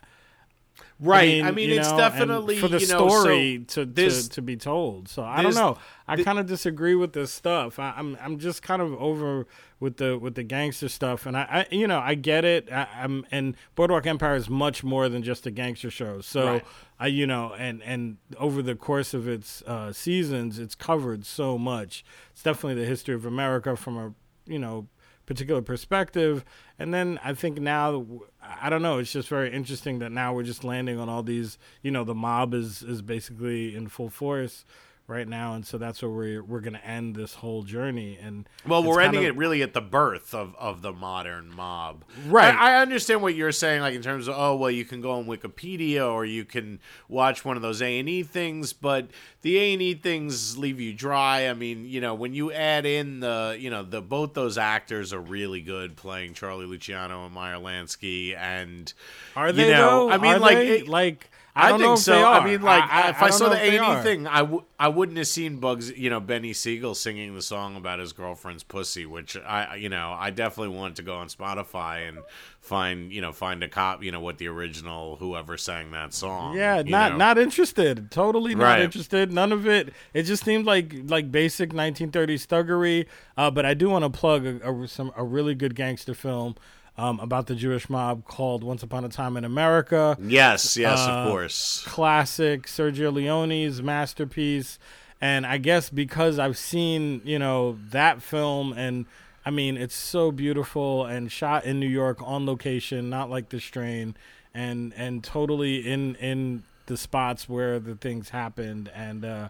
Right. 1.00 1.22
I 1.22 1.26
mean, 1.34 1.44
I 1.44 1.50
mean 1.52 1.70
it's 1.70 1.90
know, 1.90 1.96
definitely 1.96 2.58
for 2.58 2.66
the 2.66 2.80
you 2.80 2.88
know, 2.88 3.08
story 3.08 3.64
so 3.68 3.84
to, 3.84 3.90
this, 3.90 4.24
to 4.24 4.34
to 4.34 4.42
be 4.42 4.56
told. 4.56 5.08
So 5.08 5.22
I 5.22 5.42
don't 5.42 5.54
know. 5.54 5.78
I 6.08 6.22
kind 6.22 6.40
of 6.40 6.46
disagree 6.46 6.96
with 6.96 7.12
this 7.12 7.32
stuff. 7.32 7.78
I, 7.78 7.90
am 7.90 8.16
I'm, 8.16 8.18
I'm 8.20 8.38
just 8.38 8.62
kind 8.62 8.82
of 8.82 8.94
over 8.94 9.46
with 9.78 9.98
the 9.98 10.18
with 10.18 10.34
the 10.34 10.42
gangster 10.42 10.88
stuff, 10.88 11.24
and 11.24 11.36
I, 11.36 11.66
I 11.70 11.74
you 11.74 11.86
know 11.86 12.00
I 12.00 12.14
get 12.14 12.44
it. 12.44 12.70
I, 12.72 12.88
am 12.96 13.24
and 13.30 13.56
Boardwalk 13.76 14.06
Empire 14.06 14.34
is 14.34 14.50
much 14.50 14.82
more 14.82 15.08
than 15.08 15.22
just 15.22 15.46
a 15.46 15.52
gangster 15.52 15.90
show. 15.90 16.20
So 16.20 16.44
right. 16.44 16.64
I 16.98 17.06
you 17.06 17.28
know 17.28 17.54
and 17.56 17.80
and 17.84 18.16
over 18.36 18.60
the 18.60 18.74
course 18.74 19.14
of 19.14 19.28
its 19.28 19.62
uh, 19.62 19.92
seasons, 19.92 20.58
it's 20.58 20.74
covered 20.74 21.24
so 21.24 21.58
much. 21.58 22.04
It's 22.32 22.42
definitely 22.42 22.82
the 22.82 22.88
history 22.88 23.14
of 23.14 23.24
America 23.24 23.76
from 23.76 23.96
a 23.96 24.14
you 24.50 24.58
know 24.58 24.88
particular 25.28 25.60
perspective. 25.60 26.42
And 26.78 26.92
then 26.92 27.20
I 27.22 27.34
think 27.34 27.60
now, 27.60 28.06
I 28.42 28.70
don't 28.70 28.80
know, 28.80 28.98
it's 28.98 29.12
just 29.12 29.28
very 29.28 29.52
interesting 29.52 29.98
that 29.98 30.10
now 30.10 30.32
we're 30.32 30.42
just 30.42 30.64
landing 30.64 30.98
on 30.98 31.10
all 31.10 31.22
these, 31.22 31.58
you 31.82 31.90
know, 31.90 32.02
the 32.02 32.14
mob 32.14 32.54
is, 32.54 32.82
is 32.82 33.02
basically 33.02 33.76
in 33.76 33.88
full 33.88 34.08
force 34.08 34.64
right 35.08 35.26
now, 35.26 35.54
and 35.54 35.66
so 35.66 35.78
that's 35.78 36.02
where 36.02 36.10
we're 36.10 36.44
we're 36.44 36.60
gonna 36.60 36.78
end 36.84 37.16
this 37.16 37.34
whole 37.34 37.62
journey. 37.62 38.18
And 38.20 38.48
well, 38.66 38.84
we're 38.84 39.00
ending 39.00 39.24
of, 39.24 39.26
it 39.26 39.36
really 39.36 39.62
at 39.62 39.72
the 39.72 39.80
birth 39.80 40.34
of 40.34 40.54
of 40.56 40.82
the 40.82 40.92
modern 40.92 41.52
mob. 41.52 42.04
Right. 42.26 42.54
I, 42.54 42.74
I, 42.74 42.82
understand 42.82 43.22
what 43.22 43.34
you're 43.34 43.50
saying, 43.50 43.80
like 43.80 43.94
in 43.94 44.02
terms 44.02 44.28
of 44.28 44.34
oh 44.36 44.54
well, 44.54 44.70
you 44.70 44.84
can 44.84 45.00
go 45.00 45.12
on 45.12 45.24
Wikipedia 45.24 46.08
or 46.08 46.24
you 46.24 46.44
can 46.44 46.78
watch 47.08 47.44
one 47.44 47.56
of 47.56 47.62
those 47.62 47.82
A 47.82 47.98
and 47.98 48.08
E 48.08 48.22
things, 48.22 48.72
but 48.72 49.08
the 49.40 49.58
A 49.58 49.72
and 49.72 49.82
E 49.82 49.94
things 49.94 50.58
leave 50.58 50.78
you 50.78 50.92
dry. 50.92 51.48
I 51.48 51.54
mean, 51.54 51.86
you 51.86 52.00
know, 52.00 52.14
when 52.14 52.34
you 52.34 52.52
add 52.52 52.84
in 52.86 53.20
the 53.20 53.56
you 53.58 53.70
know 53.70 53.82
the 53.82 54.02
both 54.02 54.34
those 54.34 54.58
actors 54.58 55.12
are 55.12 55.20
really 55.20 55.62
good 55.62 55.96
playing 55.96 56.34
Charlie 56.34 56.66
Luciano 56.66 57.24
and 57.24 57.34
Meyer 57.34 57.56
Lansky, 57.56 58.36
and 58.36 58.92
are 59.34 59.52
they 59.52 59.66
you 59.66 59.72
know, 59.72 60.08
though? 60.08 60.10
I 60.10 60.18
mean, 60.18 60.34
are 60.34 60.38
like 60.38 60.58
it, 60.58 60.88
like 60.88 61.30
I, 61.58 61.72
I 61.72 61.78
think 61.78 61.98
so. 61.98 62.24
I 62.24 62.44
mean, 62.44 62.62
like, 62.62 62.84
I, 62.84 63.10
if 63.10 63.20
I, 63.20 63.30
saw 63.30 63.48
the 63.48 63.56
A 63.56 63.78
and 63.78 63.98
E 63.98 64.02
thing, 64.02 64.26
I 64.28 64.38
w- 64.38 64.62
I 64.78 64.86
wouldn't 64.86 65.18
have 65.18 65.26
seen 65.26 65.58
Bugs, 65.58 65.90
you 65.90 66.08
know, 66.08 66.20
Benny 66.20 66.52
Siegel 66.52 66.94
singing 66.94 67.34
the 67.34 67.42
song 67.42 67.74
about 67.74 67.98
his 67.98 68.12
girlfriend's 68.12 68.62
pussy, 68.62 69.06
which 69.06 69.36
I, 69.36 69.74
you 69.74 69.88
know, 69.88 70.14
I 70.16 70.30
definitely 70.30 70.76
want 70.76 70.96
to 70.96 71.02
go 71.02 71.16
on 71.16 71.26
Spotify 71.26 72.08
and 72.08 72.18
find, 72.60 73.12
you 73.12 73.20
know, 73.20 73.32
find 73.32 73.60
a 73.64 73.68
cop, 73.68 74.04
you 74.04 74.12
know, 74.12 74.20
what 74.20 74.38
the 74.38 74.46
original 74.46 75.16
whoever 75.16 75.56
sang 75.56 75.90
that 75.90 76.14
song. 76.14 76.56
Yeah, 76.56 76.82
not 76.86 77.12
know? 77.12 77.18
not 77.18 77.38
interested. 77.38 78.12
Totally 78.12 78.54
not 78.54 78.64
right. 78.64 78.82
interested. 78.82 79.32
None 79.32 79.50
of 79.50 79.66
it. 79.66 79.92
It 80.14 80.22
just 80.22 80.44
seemed 80.44 80.64
like 80.64 80.94
like 81.06 81.32
basic 81.32 81.70
1930s 81.70 82.46
thuggery. 82.46 83.06
Uh, 83.36 83.50
but 83.50 83.66
I 83.66 83.74
do 83.74 83.90
want 83.90 84.04
to 84.04 84.10
plug 84.10 84.46
a, 84.46 84.70
a, 84.70 84.86
some 84.86 85.10
a 85.16 85.24
really 85.24 85.56
good 85.56 85.74
gangster 85.74 86.14
film 86.14 86.54
um, 86.98 87.20
about 87.20 87.46
the 87.46 87.54
Jewish 87.54 87.88
mob 87.88 88.24
called 88.24 88.64
Once 88.64 88.82
Upon 88.82 89.04
a 89.04 89.08
Time 89.08 89.36
in 89.36 89.44
America. 89.44 90.18
Yes, 90.20 90.76
yes, 90.76 90.98
uh, 90.98 91.10
of 91.10 91.28
course. 91.28 91.84
Classic 91.86 92.64
Sergio 92.66 93.12
Leone's 93.12 93.80
masterpiece. 93.80 94.78
And 95.20 95.46
I 95.46 95.58
guess 95.58 95.90
because 95.90 96.38
I've 96.38 96.58
seen, 96.58 97.22
you 97.24 97.38
know, 97.38 97.78
that 97.90 98.20
film 98.22 98.72
and 98.72 99.06
I 99.46 99.50
mean, 99.50 99.78
it's 99.78 99.94
so 99.94 100.30
beautiful 100.30 101.06
and 101.06 101.32
shot 101.32 101.64
in 101.64 101.80
New 101.80 101.88
York 101.88 102.18
on 102.20 102.44
location, 102.44 103.08
not 103.08 103.30
like 103.30 103.48
the 103.48 103.60
strain, 103.60 104.14
and 104.52 104.92
and 104.94 105.24
totally 105.24 105.90
in 105.90 106.16
in 106.16 106.64
the 106.84 106.98
spots 106.98 107.48
where 107.48 107.78
the 107.78 107.94
things 107.94 108.28
happened, 108.28 108.90
and 108.94 109.24
uh, 109.24 109.48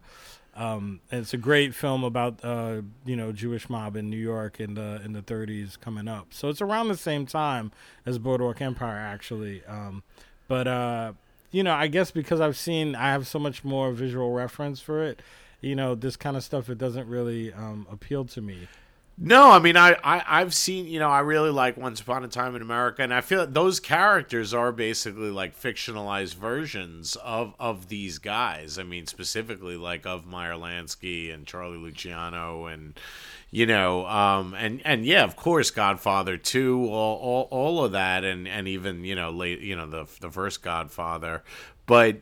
um, 0.59 1.01
it's 1.13 1.33
a 1.33 1.37
great 1.37 1.73
film 1.73 2.03
about 2.03 2.45
uh, 2.45 2.83
you 3.07 3.15
know 3.15 3.31
Jewish 3.31 3.71
mob 3.71 3.97
in 3.97 4.11
New 4.11 4.19
York 4.19 4.59
in 4.59 4.75
the 4.75 5.01
in 5.05 5.13
the 5.13 5.23
30s 5.23 5.81
coming 5.81 6.09
up. 6.09 6.35
So 6.35 6.49
it's 6.49 6.61
around 6.61 6.89
the 6.89 6.97
same 6.97 7.27
time 7.27 7.71
as 8.05 8.19
Boardwalk 8.19 8.61
Empire, 8.61 8.97
actually. 8.97 9.65
Um, 9.67 10.03
but 10.49 10.67
uh, 10.67 11.13
you 11.53 11.63
know, 11.63 11.73
I 11.73 11.87
guess 11.87 12.11
because 12.11 12.41
I've 12.41 12.57
seen, 12.57 12.97
I 12.97 13.13
have 13.13 13.29
so 13.29 13.39
much 13.39 13.65
more 13.65 13.93
visual 13.93 14.33
reference 14.33 14.81
for 14.81 15.05
it. 15.05 15.21
You 15.61 15.77
know, 15.77 15.95
this 15.95 16.17
kind 16.17 16.37
of 16.37 16.43
stuff 16.43 16.69
it 16.69 16.79
doesn't 16.79 17.09
really 17.09 17.53
um, 17.53 17.87
appeal 17.91 18.25
to 18.27 18.41
me. 18.41 18.69
No, 19.21 19.51
I 19.51 19.59
mean 19.59 19.77
I, 19.77 19.97
I 20.05 20.23
I've 20.27 20.55
seen 20.55 20.87
you 20.87 21.01
know 21.01 21.11
I 21.11 21.21
really 21.21 21.51
like 21.51 21.77
Once 21.77 22.01
Upon 22.01 22.23
a 22.23 22.29
Time 22.29 22.55
in 22.55 22.63
America, 22.63 23.03
and 23.03 23.13
I 23.13 23.21
feel 23.21 23.41
like 23.41 23.53
those 23.53 23.81
characters 23.81 24.55
are 24.55 24.71
basically 24.71 25.31
like 25.31 25.61
fictionalized 25.61 26.35
versions 26.35 27.17
of 27.25 27.53
of 27.59 27.89
these 27.89 28.19
guys. 28.19 28.79
I 28.79 28.85
mean 28.85 29.07
specifically 29.07 29.77
like 29.77 30.07
of 30.07 30.25
Meyer 30.25 30.53
Lansky 30.53 31.35
and 31.35 31.49
Charlie 31.49 31.79
Luciano, 31.79 32.67
and 32.67 32.99
you 33.51 33.67
know, 33.67 34.07
um, 34.07 34.55
and 34.55 34.81
and 34.85 35.05
yeah, 35.05 35.25
of 35.25 35.35
course, 35.35 35.73
Godfather 35.73 36.37
two, 36.37 36.87
all 36.89 37.17
all, 37.17 37.49
all 37.51 37.85
of 37.85 37.93
that, 37.93 38.23
and 38.23 38.47
and 38.47 38.69
even 38.69 39.05
you 39.05 39.17
know 39.17 39.31
late 39.31 39.59
you 39.59 39.75
know 39.75 39.89
the 39.89 40.07
the 40.21 40.31
first 40.31 40.63
Godfather, 40.63 41.43
but 41.87 42.19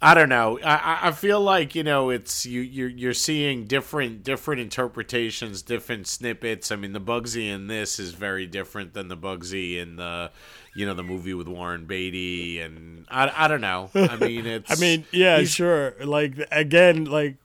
I 0.00 0.12
don't 0.12 0.28
know. 0.28 0.58
I, 0.62 1.08
I 1.08 1.10
feel 1.12 1.40
like 1.40 1.74
you 1.74 1.82
know 1.82 2.10
it's 2.10 2.44
you 2.44 2.60
you're 2.60 2.88
you're 2.88 3.14
seeing 3.14 3.64
different 3.64 4.24
different 4.24 4.60
interpretations, 4.60 5.62
different 5.62 6.06
snippets. 6.06 6.70
I 6.70 6.76
mean, 6.76 6.92
the 6.92 7.00
Bugsy 7.00 7.48
in 7.48 7.66
this 7.66 7.98
is 7.98 8.12
very 8.12 8.46
different 8.46 8.92
than 8.92 9.08
the 9.08 9.16
Bugsy 9.16 9.78
in 9.78 9.96
the 9.96 10.30
you 10.74 10.84
know 10.84 10.92
the 10.92 11.02
movie 11.02 11.32
with 11.32 11.48
Warren 11.48 11.86
Beatty, 11.86 12.60
and 12.60 13.06
I, 13.08 13.32
I 13.34 13.48
don't 13.48 13.62
know. 13.62 13.90
I 13.94 14.16
mean, 14.16 14.46
it's 14.46 14.70
I 14.70 14.78
mean, 14.78 15.06
yeah, 15.12 15.42
sure. 15.44 15.94
Like 16.04 16.46
again, 16.50 17.06
like 17.06 17.36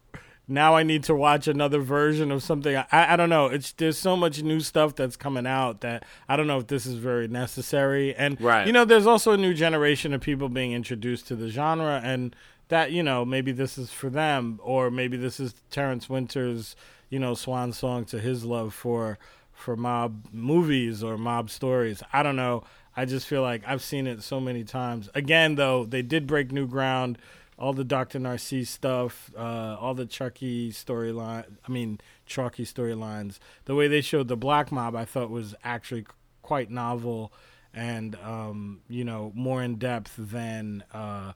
now 0.52 0.76
I 0.76 0.84
need 0.84 1.04
to 1.06 1.16
watch 1.16 1.48
another 1.48 1.80
version 1.80 2.32
of 2.32 2.44
something. 2.44 2.76
I, 2.76 2.86
I 2.92 3.16
don't 3.16 3.30
know. 3.30 3.48
It's 3.48 3.72
there's 3.72 3.98
so 3.98 4.16
much 4.16 4.44
new 4.44 4.60
stuff 4.60 4.96
that's 4.96 5.16
coming 5.16 5.48
out 5.48 5.82
that 5.82 6.04
I 6.30 6.36
don't 6.36 6.48
know 6.48 6.60
if 6.60 6.68
this 6.68 6.86
is 6.86 6.96
very 6.96 7.28
necessary. 7.28 8.14
And 8.16 8.40
Right. 8.40 8.68
you 8.68 8.74
know, 8.74 8.86
there's 8.86 9.08
also 9.08 9.32
a 9.32 9.38
new 9.38 9.54
generation 9.54 10.14
of 10.14 10.22
people 10.22 10.50
being 10.50 10.74
introduced 10.74 11.28
to 11.30 11.36
the 11.36 11.50
genre, 11.50 12.02
and 12.04 12.36
that 12.68 12.92
you 12.92 13.02
know 13.04 13.26
maybe 13.26 13.52
this 13.52 13.78
is 13.78 13.92
for 13.92 14.10
them, 14.10 14.60
or 14.64 14.92
maybe 14.92 15.18
this 15.18 15.40
is 15.40 15.56
Terrence 15.72 16.10
Winter's 16.10 16.76
you 17.10 17.20
know 17.20 17.34
swan 17.34 17.74
song 17.74 18.06
to 18.06 18.20
his 18.20 18.46
love 18.46 18.74
for 18.74 19.18
for 19.54 19.76
mob 19.76 20.26
movies 20.32 21.04
or 21.04 21.18
mob 21.18 21.50
stories. 21.50 22.02
I 22.12 22.24
don't 22.24 22.36
know. 22.36 22.64
I 22.98 23.06
just 23.06 23.26
feel 23.26 23.42
like 23.42 23.62
I've 23.66 23.82
seen 23.82 24.06
it 24.06 24.22
so 24.22 24.40
many 24.42 24.64
times. 24.66 25.10
Again, 25.16 25.56
though, 25.56 25.86
they 25.86 26.02
did 26.02 26.28
break 26.28 26.52
new 26.52 26.68
ground 26.68 27.18
all 27.62 27.74
the 27.74 27.84
Dr. 27.84 28.18
Narcisse 28.18 28.72
stuff, 28.72 29.32
uh, 29.38 29.78
all 29.80 29.94
the 29.94 30.08
Chucky 30.08 30.72
storyline. 30.72 31.46
I 31.66 31.72
mean, 31.72 32.02
Chalky 32.26 32.66
storylines. 32.66 33.38
The 33.66 33.76
way 33.76 33.88
they 33.88 34.02
showed 34.02 34.28
the 34.28 34.36
Black 34.36 34.72
Mob, 34.72 34.96
I 34.96 35.06
thought 35.06 35.30
was 35.30 35.54
actually 35.64 36.08
quite 36.42 36.72
novel 36.72 37.32
and 37.74 38.16
um, 38.16 38.82
you 38.90 39.04
know 39.04 39.32
more 39.36 39.62
in 39.62 39.76
depth 39.76 40.16
than 40.18 40.84
uh, 40.92 41.34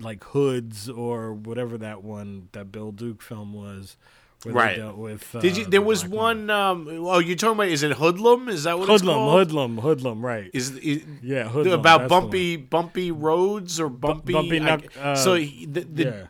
like 0.00 0.24
Hoods 0.24 0.88
or 0.88 1.32
whatever 1.32 1.78
that 1.78 2.02
one 2.02 2.48
that 2.50 2.72
Bill 2.72 2.90
Duke 2.90 3.22
film 3.22 3.52
was. 3.52 3.96
Right. 4.46 4.76
Dealt 4.76 4.96
with. 4.96 5.34
Uh, 5.34 5.40
Did 5.40 5.56
you? 5.58 5.64
the 5.64 5.70
There 5.70 5.82
was 5.82 6.02
Black 6.04 6.14
one. 6.18 6.50
Um, 6.50 6.88
oh, 6.88 7.18
you're 7.18 7.36
talking 7.36 7.56
about? 7.58 7.68
Is 7.68 7.82
it 7.82 7.92
Hoodlum? 7.96 8.48
Is 8.48 8.64
that 8.64 8.78
what 8.78 8.88
it's 8.88 9.02
Hoodlum, 9.02 9.14
called? 9.16 9.48
Hoodlum, 9.48 9.76
Hoodlum, 9.80 10.22
right? 10.24 10.50
Is, 10.54 10.70
is 10.78 11.02
yeah, 11.22 11.44
Hoodlum. 11.48 11.74
about 11.78 12.02
the 12.02 12.08
bumpy 12.08 12.56
bumpy 12.56 13.10
roads 13.10 13.78
or 13.78 13.88
bumpy? 13.90 14.32
bumpy 14.32 14.56
I- 14.60 14.64
knuck- 14.64 14.96
uh, 14.96 15.14
so 15.14 15.34
he- 15.34 15.66
the, 15.66 15.80
the, 15.82 16.02
yeah, 16.04 16.26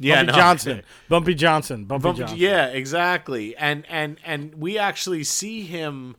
yeah, 0.00 0.16
Bumpy 0.16 0.32
no. 0.32 0.38
Johnson, 0.38 0.82
Bumpy 1.08 1.34
Johnson, 1.34 1.84
Bumpy, 1.84 2.02
Bumpy- 2.02 2.18
Johnson. 2.20 2.38
Yeah, 2.38 2.66
exactly. 2.66 3.56
And 3.56 3.84
and 3.88 4.18
and 4.24 4.54
we 4.56 4.78
actually 4.78 5.24
see 5.24 5.62
him, 5.62 6.16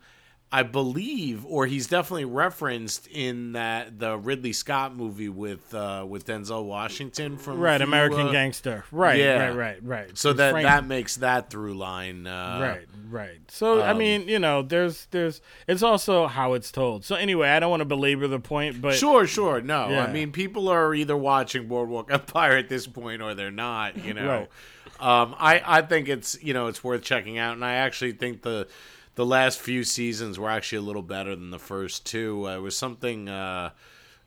I 0.52 0.64
believe, 0.64 1.46
or 1.46 1.68
he's 1.68 1.86
definitely 1.86 2.26
referenced 2.26 3.06
in 3.08 3.52
that 3.52 4.00
the 4.00 4.18
Ridley 4.18 4.52
Scott 4.52 4.96
movie 4.96 5.30
with 5.30 5.72
uh, 5.76 6.04
with 6.10 6.26
Denzel 6.26 6.66
Washington 6.66 7.38
from 7.38 7.60
right, 7.60 7.78
few, 7.78 7.86
American 7.86 8.30
uh, 8.30 8.32
Gangster. 8.32 8.84
Right, 8.92 9.20
yeah. 9.20 9.50
right, 9.50 9.56
right, 9.56 9.78
right. 9.84 10.18
So 10.18 10.34
that 10.34 10.52
Frank- 10.52 10.66
that 10.66 10.86
makes 10.88 11.18
that 11.18 11.52
through 11.52 11.76
line. 11.76 12.26
Uh, 12.26 12.58
right, 12.62 12.88
right. 13.12 13.40
So 13.50 13.82
I 13.82 13.92
um, 13.92 14.00
mean, 14.00 14.28
you 14.28 14.40
know, 14.40 14.64
there's 14.64 15.06
there's 15.12 15.40
it's 15.68 15.84
also 15.84 16.26
how 16.26 16.54
it's 16.54 16.72
told. 16.72 17.06
So 17.06 17.14
anyway, 17.16 17.50
I 17.50 17.60
don't 17.60 17.70
want 17.70 17.82
to 17.82 17.86
belabor 17.86 18.28
the 18.28 18.40
point, 18.40 18.82
but 18.82 18.96
Sure, 18.96 19.28
sure. 19.28 19.62
No, 19.62 19.90
Yeah. 19.90 20.06
I 20.06 20.12
mean 20.12 20.32
people 20.32 20.68
are 20.68 20.96
either 20.96 21.16
watching 21.16 21.68
Boardwalk 21.68 22.12
Empire 22.12 22.58
at 22.58 22.70
this 22.70 22.88
point 22.88 23.22
or 23.22 23.36
they're 23.36 23.52
not. 23.52 24.04
You 24.04 24.16
know, 24.16 24.48
Right. 25.00 25.22
um, 25.22 25.36
I 25.38 25.62
I 25.64 25.82
think 25.84 26.10
it's 26.10 26.42
you 26.42 26.56
know 26.56 26.66
it's 26.68 26.84
worth 26.84 27.04
checking 27.04 27.38
out, 27.38 27.54
and 27.54 27.64
I 27.64 27.74
actually 27.74 28.14
think 28.14 28.42
the 28.42 28.68
the 29.20 29.26
last 29.26 29.60
few 29.60 29.84
seasons 29.84 30.40
were 30.40 30.50
actually 30.50 30.78
a 30.78 30.82
little 30.82 31.02
better 31.02 31.36
than 31.36 31.52
the 31.52 31.60
first 31.60 32.06
two. 32.06 32.48
Uh, 32.48 32.56
it 32.56 32.62
was 32.62 32.78
something. 32.78 33.28
Uh, 33.28 33.72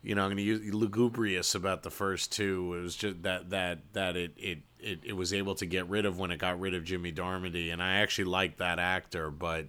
you 0.03 0.13
know, 0.13 0.21
I'm 0.21 0.27
going 0.27 0.37
to 0.37 0.43
use 0.43 0.71
lugubrious 0.71 1.55
about 1.55 1.81
the 1.81 1.89
first 1.89 2.31
two. 2.31 2.75
It 2.77 2.81
was 2.83 2.95
just 2.95 3.23
that 3.23 3.49
that 3.49 3.79
that 3.93 4.15
it, 4.15 4.33
it 4.37 4.59
it 4.79 4.99
it 5.03 5.13
was 5.13 5.33
able 5.33 5.55
to 5.55 5.65
get 5.65 5.89
rid 5.89 6.05
of 6.05 6.19
when 6.19 6.29
it 6.29 6.37
got 6.37 6.59
rid 6.59 6.75
of 6.75 6.83
Jimmy 6.83 7.11
Darmody, 7.11 7.73
and 7.73 7.81
I 7.81 7.95
actually 7.95 8.25
liked 8.25 8.59
that 8.59 8.77
actor, 8.77 9.31
but 9.31 9.65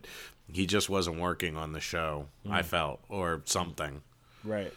he 0.52 0.66
just 0.66 0.90
wasn't 0.90 1.18
working 1.18 1.56
on 1.56 1.72
the 1.72 1.80
show. 1.80 2.26
I 2.50 2.60
felt 2.60 3.00
or 3.08 3.40
something. 3.46 4.02
right. 4.44 4.74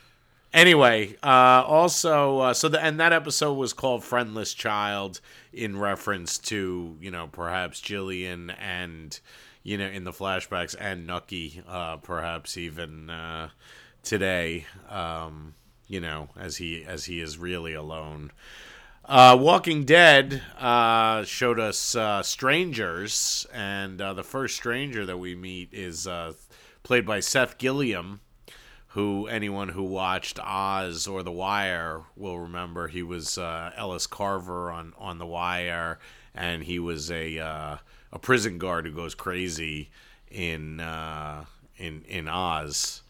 Anyway, 0.54 1.18
uh, 1.22 1.62
also, 1.68 2.40
uh, 2.40 2.54
so 2.54 2.70
the, 2.70 2.82
and 2.82 3.02
that 3.02 3.12
episode 3.12 3.56
was 3.56 3.74
called 3.74 4.02
"Friendless 4.02 4.54
Child" 4.54 5.20
in 5.52 5.78
reference 5.78 6.38
to 6.38 6.96
you 7.02 7.12
know 7.12 7.28
perhaps 7.28 7.82
Gillian 7.82 8.52
and 8.52 9.20
you 9.68 9.78
know 9.78 9.86
in 9.86 10.06
the 10.06 10.14
flashbacks 10.14 10.76
and 10.80 11.06
Nucky, 11.06 11.62
uh, 11.68 11.98
perhaps 11.98 12.56
even 12.56 13.10
uh, 13.10 13.50
today, 14.02 14.66
um, 14.90 15.56
you 15.90 16.00
know 16.00 16.30
as 16.40 16.56
he 16.56 16.86
as 16.86 17.04
he 17.04 17.20
is 17.20 17.38
really 17.38 17.74
alone. 17.74 18.32
Uh, 19.04 19.38
Walking 19.38 19.84
Dead 19.84 20.42
uh, 20.58 21.26
showed 21.26 21.60
us 21.60 21.96
uh, 21.96 22.24
strangers, 22.24 23.46
and 23.54 24.02
uh, 24.02 24.14
the 24.14 24.24
first 24.24 24.56
stranger 24.56 25.06
that 25.06 25.18
we 25.18 25.36
meet 25.36 25.74
is 25.74 26.08
uh, 26.08 26.32
played 26.84 27.06
by 27.06 27.20
Seth 27.20 27.58
Gilliam 27.58 28.22
who 28.98 29.28
anyone 29.28 29.70
who 29.70 29.84
watched 29.84 30.40
Oz 30.40 31.06
or 31.08 31.22
The 31.22 31.32
Wire 31.32 32.02
will 32.16 32.40
remember. 32.40 32.88
He 32.88 33.04
was 33.04 33.38
uh, 33.38 33.72
Ellis 33.78 34.08
Carver 34.08 34.72
on 34.72 34.94
on 34.98 35.20
The 35.20 35.26
Wire, 35.28 36.00
and 36.34 36.64
he 36.64 36.80
was 36.80 37.12
a 37.12 37.38
uh, 37.40 37.78
a 38.12 38.18
prison 38.20 38.58
guard 38.58 38.88
who 38.88 38.92
goes 38.92 39.14
crazy 39.14 39.92
in 40.32 40.80
uh, 40.80 41.46
in 41.78 42.02
in 42.08 42.28
Oz. 42.28 43.04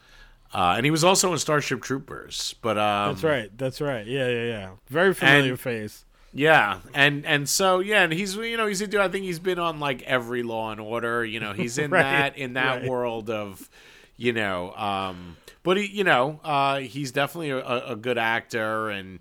Uh, 0.53 0.74
and 0.77 0.86
he 0.86 0.91
was 0.91 1.03
also 1.06 1.32
in 1.32 1.38
Starship 1.39 1.82
Troopers, 1.82 2.56
but 2.62 2.77
um, 2.77 3.13
That's 3.13 3.24
right. 3.24 3.58
That's 3.58 3.79
right. 3.82 4.06
Yeah, 4.06 4.27
yeah, 4.29 4.44
yeah. 4.44 4.70
Very 4.89 5.13
familiar 5.13 5.51
And- 5.51 5.60
face. 5.60 6.03
Yeah, 6.34 6.79
and 6.94 7.25
and 7.25 7.48
so 7.50 7.79
yeah, 7.79 8.03
and 8.03 8.12
he's 8.13 8.36
you 8.36 8.58
know 8.58 8.67
he's 8.67 8.82
a 8.82 8.88
dude. 8.88 9.00
I 9.00 9.08
think 9.08 9.24
he's 9.24 9.39
been 9.39 9.58
on 9.60 9.79
like 9.79 10.03
every 10.03 10.44
Law 10.44 10.72
and 10.72 10.79
Order. 10.82 11.24
You 11.25 11.39
know, 11.39 11.53
he's 11.53 11.77
in 11.84 11.91
Right, 11.91 12.03
that 12.03 12.38
in 12.38 12.53
that 12.53 12.82
right. 12.82 12.89
world 12.89 13.29
of, 13.29 13.70
you 14.18 14.34
know, 14.34 14.74
um, 14.74 15.38
but 15.64 15.78
he 15.78 15.86
you 15.86 16.04
know 16.04 16.40
uh, 16.44 16.80
he's 16.80 17.12
definitely 17.12 17.52
a, 17.52 17.92
a 17.92 17.96
good 17.96 18.18
actor, 18.18 18.90
and 18.90 19.20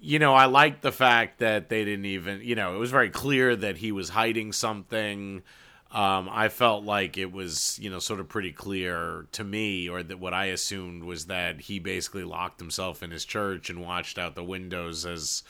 you 0.00 0.18
know 0.18 0.34
I 0.34 0.46
like 0.46 0.80
the 0.80 0.92
fact 0.92 1.40
that 1.40 1.68
they 1.68 1.84
didn't 1.84 2.06
even 2.06 2.40
you 2.42 2.54
know 2.54 2.74
it 2.74 2.78
was 2.78 2.90
very 2.90 3.10
clear 3.10 3.54
that 3.56 3.76
he 3.78 3.92
was 3.92 4.08
hiding 4.10 4.52
something. 4.52 5.42
Um, 5.90 6.28
I 6.30 6.50
felt 6.50 6.84
like 6.84 7.16
it 7.16 7.32
was, 7.32 7.78
you 7.80 7.88
know, 7.88 7.98
sort 7.98 8.20
of 8.20 8.28
pretty 8.28 8.52
clear 8.52 9.26
to 9.32 9.42
me, 9.42 9.88
or 9.88 10.02
that 10.02 10.18
what 10.18 10.34
I 10.34 10.46
assumed 10.46 11.02
was 11.02 11.26
that 11.26 11.62
he 11.62 11.78
basically 11.78 12.24
locked 12.24 12.60
himself 12.60 13.02
in 13.02 13.10
his 13.10 13.24
church 13.24 13.70
and 13.70 13.80
watched 13.80 14.18
out 14.18 14.34
the 14.34 14.44
windows 14.44 15.06
as 15.06 15.42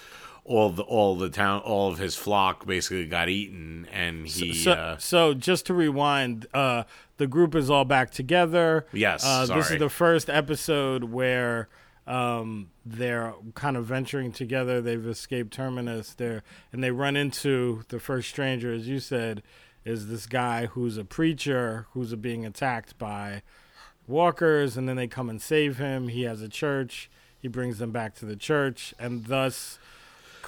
all 0.48 0.70
the 0.70 0.82
all 0.82 1.14
the 1.14 1.28
town, 1.28 1.60
all 1.60 1.90
of 1.90 1.98
his 1.98 2.16
flock 2.16 2.66
basically 2.66 3.06
got 3.06 3.28
eaten, 3.28 3.86
and 3.92 4.26
he. 4.26 4.54
So, 4.54 4.72
uh, 4.72 4.96
so 4.96 5.34
just 5.34 5.66
to 5.66 5.74
rewind, 5.74 6.46
uh, 6.54 6.84
the 7.18 7.26
group 7.26 7.54
is 7.54 7.70
all 7.70 7.84
back 7.84 8.10
together. 8.10 8.86
Yes, 8.92 9.24
uh, 9.24 9.46
this 9.46 9.70
is 9.70 9.78
the 9.78 9.90
first 9.90 10.30
episode 10.30 11.04
where 11.04 11.68
um, 12.06 12.70
they're 12.84 13.34
kind 13.54 13.76
of 13.76 13.84
venturing 13.84 14.32
together. 14.32 14.80
They've 14.80 15.06
escaped 15.06 15.52
Terminus 15.52 16.14
there, 16.14 16.42
and 16.72 16.82
they 16.82 16.90
run 16.90 17.14
into 17.14 17.84
the 17.88 18.00
first 18.00 18.30
stranger, 18.30 18.72
as 18.72 18.88
you 18.88 19.00
said, 19.00 19.42
is 19.84 20.08
this 20.08 20.26
guy 20.26 20.66
who's 20.66 20.96
a 20.96 21.04
preacher 21.04 21.86
who's 21.92 22.14
being 22.14 22.46
attacked 22.46 22.98
by 22.98 23.42
walkers, 24.06 24.78
and 24.78 24.88
then 24.88 24.96
they 24.96 25.06
come 25.06 25.28
and 25.28 25.42
save 25.42 25.76
him. 25.76 26.08
He 26.08 26.22
has 26.22 26.40
a 26.40 26.48
church. 26.48 27.10
He 27.38 27.48
brings 27.48 27.78
them 27.78 27.92
back 27.92 28.14
to 28.16 28.24
the 28.24 28.34
church, 28.34 28.94
and 28.98 29.26
thus 29.26 29.78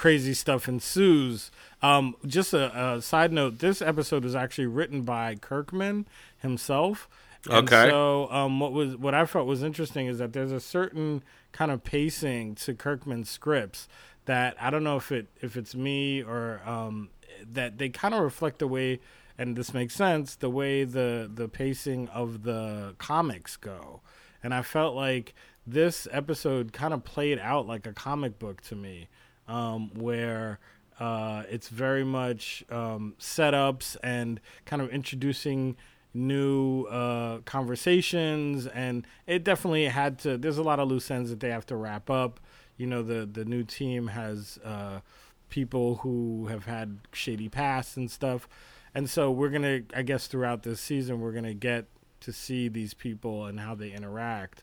crazy 0.00 0.32
stuff 0.32 0.66
ensues. 0.66 1.50
Um, 1.82 2.16
just 2.26 2.54
a, 2.54 2.94
a 2.94 3.02
side 3.02 3.32
note: 3.32 3.58
this 3.58 3.82
episode 3.82 4.24
was 4.24 4.34
actually 4.34 4.66
written 4.66 5.02
by 5.02 5.34
Kirkman 5.34 6.06
himself. 6.38 7.06
And 7.44 7.68
Okay. 7.68 7.90
So, 7.90 8.30
um, 8.30 8.60
what 8.60 8.72
was 8.72 8.96
what 8.96 9.14
I 9.14 9.26
felt 9.26 9.46
was 9.46 9.62
interesting 9.62 10.06
is 10.06 10.16
that 10.16 10.32
there's 10.32 10.52
a 10.52 10.60
certain 10.60 11.22
kind 11.52 11.70
of 11.70 11.84
pacing 11.84 12.54
to 12.56 12.72
Kirkman's 12.72 13.28
scripts 13.28 13.88
that 14.24 14.56
I 14.58 14.70
don't 14.70 14.84
know 14.84 14.96
if 14.96 15.12
it 15.12 15.28
if 15.42 15.58
it's 15.58 15.74
me 15.74 16.22
or 16.22 16.62
um, 16.64 17.10
that 17.52 17.76
they 17.76 17.90
kind 17.90 18.14
of 18.14 18.22
reflect 18.22 18.58
the 18.60 18.68
way, 18.68 19.00
and 19.36 19.54
this 19.54 19.74
makes 19.74 19.94
sense, 19.94 20.34
the 20.34 20.50
way 20.50 20.84
the 20.84 21.30
the 21.32 21.46
pacing 21.46 22.08
of 22.08 22.44
the 22.44 22.94
comics 22.96 23.58
go. 23.58 24.00
And 24.42 24.54
I 24.54 24.62
felt 24.62 24.94
like 24.94 25.34
this 25.66 26.08
episode 26.10 26.72
kind 26.72 26.94
of 26.94 27.04
played 27.04 27.38
out 27.38 27.66
like 27.66 27.86
a 27.86 27.92
comic 27.92 28.38
book 28.38 28.62
to 28.62 28.74
me, 28.74 29.08
um, 29.50 29.90
where 29.94 30.60
uh, 30.98 31.42
it's 31.50 31.68
very 31.68 32.04
much 32.04 32.64
um, 32.70 33.14
setups 33.18 33.96
and 34.02 34.40
kind 34.64 34.80
of 34.80 34.88
introducing 34.90 35.76
new 36.14 36.84
uh, 36.84 37.38
conversations, 37.44 38.66
and 38.68 39.06
it 39.26 39.44
definitely 39.44 39.86
had 39.86 40.18
to. 40.20 40.38
There's 40.38 40.58
a 40.58 40.62
lot 40.62 40.78
of 40.78 40.88
loose 40.88 41.10
ends 41.10 41.30
that 41.30 41.40
they 41.40 41.50
have 41.50 41.66
to 41.66 41.76
wrap 41.76 42.08
up. 42.08 42.40
You 42.76 42.86
know, 42.86 43.02
the 43.02 43.26
the 43.26 43.44
new 43.44 43.64
team 43.64 44.08
has 44.08 44.58
uh, 44.64 45.00
people 45.48 45.96
who 45.96 46.46
have 46.46 46.66
had 46.66 46.98
shady 47.12 47.48
pasts 47.48 47.96
and 47.96 48.10
stuff, 48.10 48.48
and 48.94 49.10
so 49.10 49.30
we're 49.30 49.50
gonna, 49.50 49.80
I 49.94 50.02
guess, 50.02 50.26
throughout 50.26 50.62
this 50.62 50.80
season, 50.80 51.20
we're 51.20 51.32
gonna 51.32 51.54
get 51.54 51.86
to 52.20 52.32
see 52.32 52.68
these 52.68 52.94
people 52.94 53.46
and 53.46 53.60
how 53.60 53.74
they 53.74 53.90
interact. 53.90 54.62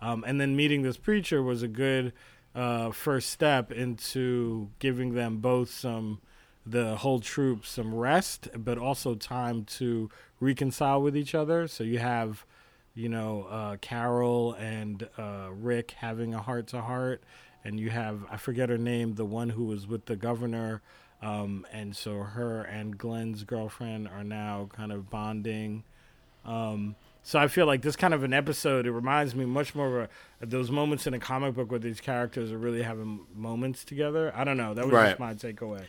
Um, 0.00 0.24
and 0.26 0.40
then 0.40 0.56
meeting 0.56 0.82
this 0.82 0.98
preacher 0.98 1.42
was 1.42 1.62
a 1.62 1.68
good 1.68 2.12
uh, 2.56 2.90
first 2.90 3.30
step 3.30 3.70
into 3.70 4.70
giving 4.78 5.14
them 5.14 5.38
both 5.38 5.70
some 5.70 6.20
the 6.64 6.96
whole 6.96 7.20
troop 7.20 7.64
some 7.64 7.94
rest, 7.94 8.48
but 8.56 8.76
also 8.76 9.14
time 9.14 9.64
to 9.64 10.10
reconcile 10.40 11.00
with 11.00 11.16
each 11.16 11.32
other. 11.32 11.68
So 11.68 11.84
you 11.84 12.00
have, 12.00 12.44
you 12.92 13.08
know, 13.08 13.44
uh, 13.44 13.76
Carol 13.76 14.54
and 14.54 15.08
uh, 15.16 15.50
Rick 15.52 15.92
having 15.92 16.34
a 16.34 16.42
heart 16.42 16.66
to 16.68 16.80
heart, 16.80 17.22
and 17.62 17.78
you 17.78 17.90
have 17.90 18.24
I 18.30 18.36
forget 18.36 18.68
her 18.70 18.78
name, 18.78 19.14
the 19.14 19.24
one 19.24 19.50
who 19.50 19.64
was 19.64 19.86
with 19.86 20.06
the 20.06 20.16
governor, 20.16 20.82
um, 21.22 21.66
and 21.72 21.94
so 21.94 22.20
her 22.20 22.62
and 22.62 22.98
Glenn's 22.98 23.44
girlfriend 23.44 24.08
are 24.08 24.24
now 24.24 24.68
kind 24.72 24.90
of 24.90 25.08
bonding. 25.10 25.84
Um, 26.44 26.96
so 27.28 27.40
I 27.40 27.48
feel 27.48 27.66
like 27.66 27.82
this 27.82 27.96
kind 27.96 28.14
of 28.14 28.22
an 28.22 28.32
episode. 28.32 28.86
It 28.86 28.92
reminds 28.92 29.34
me 29.34 29.44
much 29.46 29.74
more 29.74 29.88
of, 29.88 29.94
a, 30.40 30.44
of 30.44 30.50
those 30.50 30.70
moments 30.70 31.08
in 31.08 31.14
a 31.14 31.18
comic 31.18 31.54
book 31.54 31.72
where 31.72 31.80
these 31.80 32.00
characters 32.00 32.52
are 32.52 32.58
really 32.58 32.82
having 32.82 33.26
moments 33.34 33.84
together. 33.84 34.32
I 34.36 34.44
don't 34.44 34.56
know. 34.56 34.74
That 34.74 34.84
was 34.84 34.94
Right. 34.94 35.08
just 35.08 35.18
my 35.18 35.34
takeaway. 35.34 35.82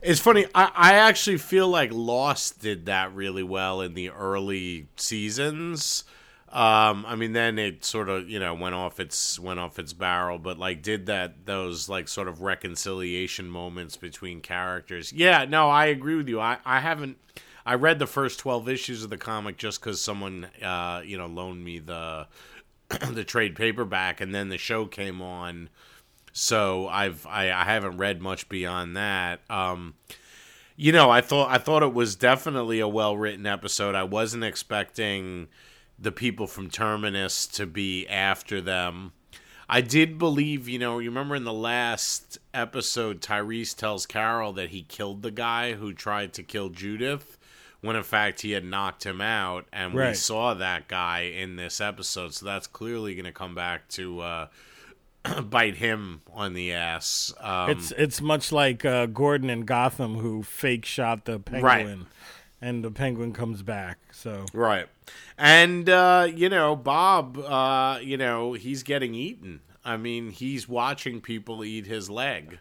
It's 0.00 0.18
funny. 0.18 0.46
I, 0.54 0.70
I 0.74 0.94
actually 0.94 1.36
feel 1.36 1.68
like 1.68 1.90
Lost 1.92 2.60
did 2.62 2.86
that 2.86 3.14
really 3.14 3.42
well 3.42 3.82
in 3.82 3.92
the 3.92 4.08
early 4.08 4.86
seasons. 4.96 6.04
Um, 6.50 7.04
I 7.06 7.14
mean, 7.16 7.34
then 7.34 7.58
it 7.58 7.84
sort 7.84 8.08
of 8.08 8.30
you 8.30 8.38
know 8.40 8.54
went 8.54 8.74
off 8.74 8.98
its 9.00 9.38
went 9.38 9.60
off 9.60 9.78
its 9.78 9.92
barrel, 9.92 10.38
but 10.38 10.58
like 10.58 10.80
did 10.80 11.04
that 11.04 11.44
those 11.44 11.90
like 11.90 12.08
sort 12.08 12.26
of 12.28 12.40
reconciliation 12.40 13.50
moments 13.50 13.98
between 13.98 14.40
characters. 14.40 15.12
Yeah, 15.12 15.44
no, 15.44 15.68
I 15.68 15.84
agree 15.86 16.16
with 16.16 16.28
you. 16.30 16.40
I 16.40 16.56
I 16.64 16.80
haven't. 16.80 17.18
I 17.68 17.74
read 17.74 17.98
the 17.98 18.06
first 18.06 18.40
twelve 18.40 18.68
issues 18.68 19.04
of 19.04 19.10
the 19.10 19.18
comic 19.18 19.56
just 19.56 19.80
because 19.80 20.00
someone 20.00 20.48
uh 20.62 21.02
you 21.04 21.18
know 21.18 21.26
loaned 21.26 21.64
me 21.64 21.78
the 21.78 22.26
the 23.10 23.24
trade 23.24 23.54
paperback, 23.54 24.20
and 24.20 24.34
then 24.34 24.48
the 24.48 24.58
show 24.58 24.86
came 24.86 25.22
on 25.22 25.68
so 26.32 26.88
I've 26.88 27.26
I, 27.26 27.50
I 27.50 27.64
haven't 27.64 27.96
read 27.96 28.20
much 28.20 28.48
beyond 28.48 28.96
that. 28.96 29.40
Um, 29.50 29.94
you 30.76 30.92
know, 30.92 31.10
I 31.10 31.20
thought 31.20 31.50
I 31.50 31.58
thought 31.58 31.82
it 31.82 31.92
was 31.92 32.16
definitely 32.16 32.80
a 32.80 32.88
well 32.88 33.16
written 33.16 33.46
episode. 33.46 33.94
I 33.94 34.04
wasn't 34.04 34.44
expecting 34.44 35.48
the 35.98 36.12
people 36.12 36.46
from 36.46 36.70
Terminus 36.70 37.46
to 37.48 37.66
be 37.66 38.06
after 38.06 38.60
them. 38.60 39.12
I 39.70 39.80
did 39.80 40.16
believe, 40.16 40.68
you 40.68 40.78
know, 40.78 40.98
you 40.98 41.10
remember 41.10 41.34
in 41.34 41.44
the 41.44 41.52
last 41.52 42.38
episode, 42.54 43.20
Tyreese 43.20 43.76
tells 43.76 44.06
Carol 44.06 44.52
that 44.54 44.70
he 44.70 44.82
killed 44.82 45.22
the 45.22 45.30
guy 45.30 45.74
who 45.74 45.92
tried 45.92 46.32
to 46.34 46.42
kill 46.42 46.70
Judith, 46.70 47.36
when 47.80 47.96
in 47.96 48.02
fact 48.02 48.40
he 48.40 48.52
had 48.52 48.64
knocked 48.64 49.04
him 49.04 49.20
out, 49.20 49.66
and 49.72 49.94
we 50.10 50.14
saw 50.14 50.54
that 50.54 50.88
guy 50.88 51.20
in 51.20 51.56
this 51.56 51.80
episode. 51.80 52.34
So 52.34 52.46
that's 52.46 52.66
clearly 52.66 53.14
going 53.14 53.24
to 53.24 53.32
come 53.32 53.54
back 53.54 53.88
to 53.90 54.20
uh, 54.20 54.46
bite 55.42 55.76
him 55.76 56.22
on 56.32 56.54
the 56.54 56.72
ass. 56.72 57.32
Um, 57.40 57.70
It's 57.70 57.92
it's 57.92 58.20
much 58.20 58.52
like 58.52 58.84
uh, 58.84 59.06
Gordon 59.06 59.50
and 59.50 59.66
Gotham 59.66 60.16
who 60.16 60.42
fake 60.42 60.84
shot 60.84 61.24
the 61.24 61.38
penguin, 61.38 62.06
and 62.60 62.82
the 62.84 62.90
penguin 62.90 63.32
comes 63.32 63.62
back. 63.62 63.98
So 64.12 64.46
Right. 64.52 64.86
And 65.36 65.88
uh, 65.88 66.28
you 66.34 66.48
know, 66.48 66.74
Bob, 66.74 67.38
uh, 67.38 67.98
you 68.02 68.16
know, 68.16 68.54
he's 68.54 68.82
getting 68.82 69.14
eaten. 69.14 69.60
I 69.84 69.96
mean, 69.96 70.30
he's 70.30 70.68
watching 70.68 71.20
people 71.20 71.64
eat 71.64 71.86
his 71.86 72.10
leg. 72.10 72.58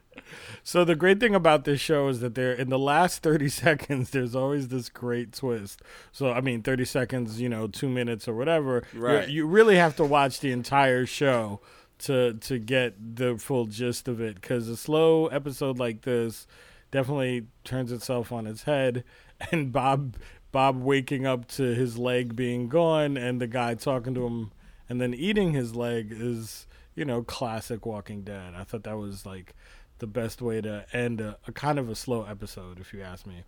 So 0.63 0.83
the 0.83 0.95
great 0.95 1.19
thing 1.19 1.33
about 1.35 1.63
this 1.65 1.79
show 1.79 2.07
is 2.07 2.19
that 2.21 2.35
there 2.35 2.51
in 2.53 2.69
the 2.69 2.79
last 2.79 3.21
30 3.23 3.49
seconds 3.63 4.09
there's 4.11 4.35
always 4.35 4.67
this 4.69 4.89
great 4.89 5.33
twist. 5.33 5.81
So 6.11 6.31
I 6.31 6.41
mean 6.41 6.61
30 6.63 6.85
seconds, 6.85 7.39
you 7.41 7.49
know, 7.49 7.67
2 7.67 7.89
minutes 7.89 8.27
or 8.27 8.33
whatever. 8.35 8.83
You- 8.93 8.99
Right. 8.99 9.29
You, 9.29 9.45
really 9.47 9.75
have 9.77 9.95
to 9.97 10.03
watch 10.05 10.39
the 10.39 10.51
entire 10.51 11.05
show 11.05 11.61
to 11.99 12.33
to 12.35 12.59
get 12.59 13.15
the 13.15 13.37
full 13.37 13.65
gist 13.65 14.07
of 14.07 14.21
it 14.21 14.41
cuz 14.41 14.67
a 14.67 14.77
slow 14.77 15.27
episode 15.27 15.79
like 15.79 16.01
this 16.03 16.45
definitely 16.91 17.47
turns 17.63 17.91
itself 17.91 18.31
on 18.31 18.45
its 18.47 18.63
head 18.63 19.03
and 19.51 19.71
Bob 19.71 20.15
Bob 20.51 20.81
waking 20.81 21.25
up 21.25 21.47
to 21.47 21.63
his 21.75 21.97
leg 21.97 22.35
being 22.35 22.69
gone 22.69 23.17
and 23.17 23.41
the 23.41 23.47
guy 23.47 23.73
talking 23.75 24.13
to 24.15 24.25
him 24.25 24.51
and 24.89 25.01
then 25.01 25.13
eating 25.13 25.51
his 25.53 25.75
leg 25.75 26.07
is, 26.11 26.65
you 26.95 27.03
know, 27.03 27.21
classic 27.21 27.85
Walking 27.85 28.21
Dead. 28.21 28.53
I 28.55 28.63
thought 28.63 28.83
that 28.83 28.97
was 28.97 29.25
like 29.25 29.53
the 29.99 30.07
best 30.07 30.41
way 30.41 30.62
to 30.62 30.86
end 30.93 31.21
a, 31.21 31.38
a 31.47 31.51
kind 31.51 31.79
of 31.79 31.89
a 31.89 31.95
slow 31.95 32.23
episode, 32.23 32.79
if 32.79 32.93
you 32.93 33.01
ask 33.01 33.25
me. 33.25 33.43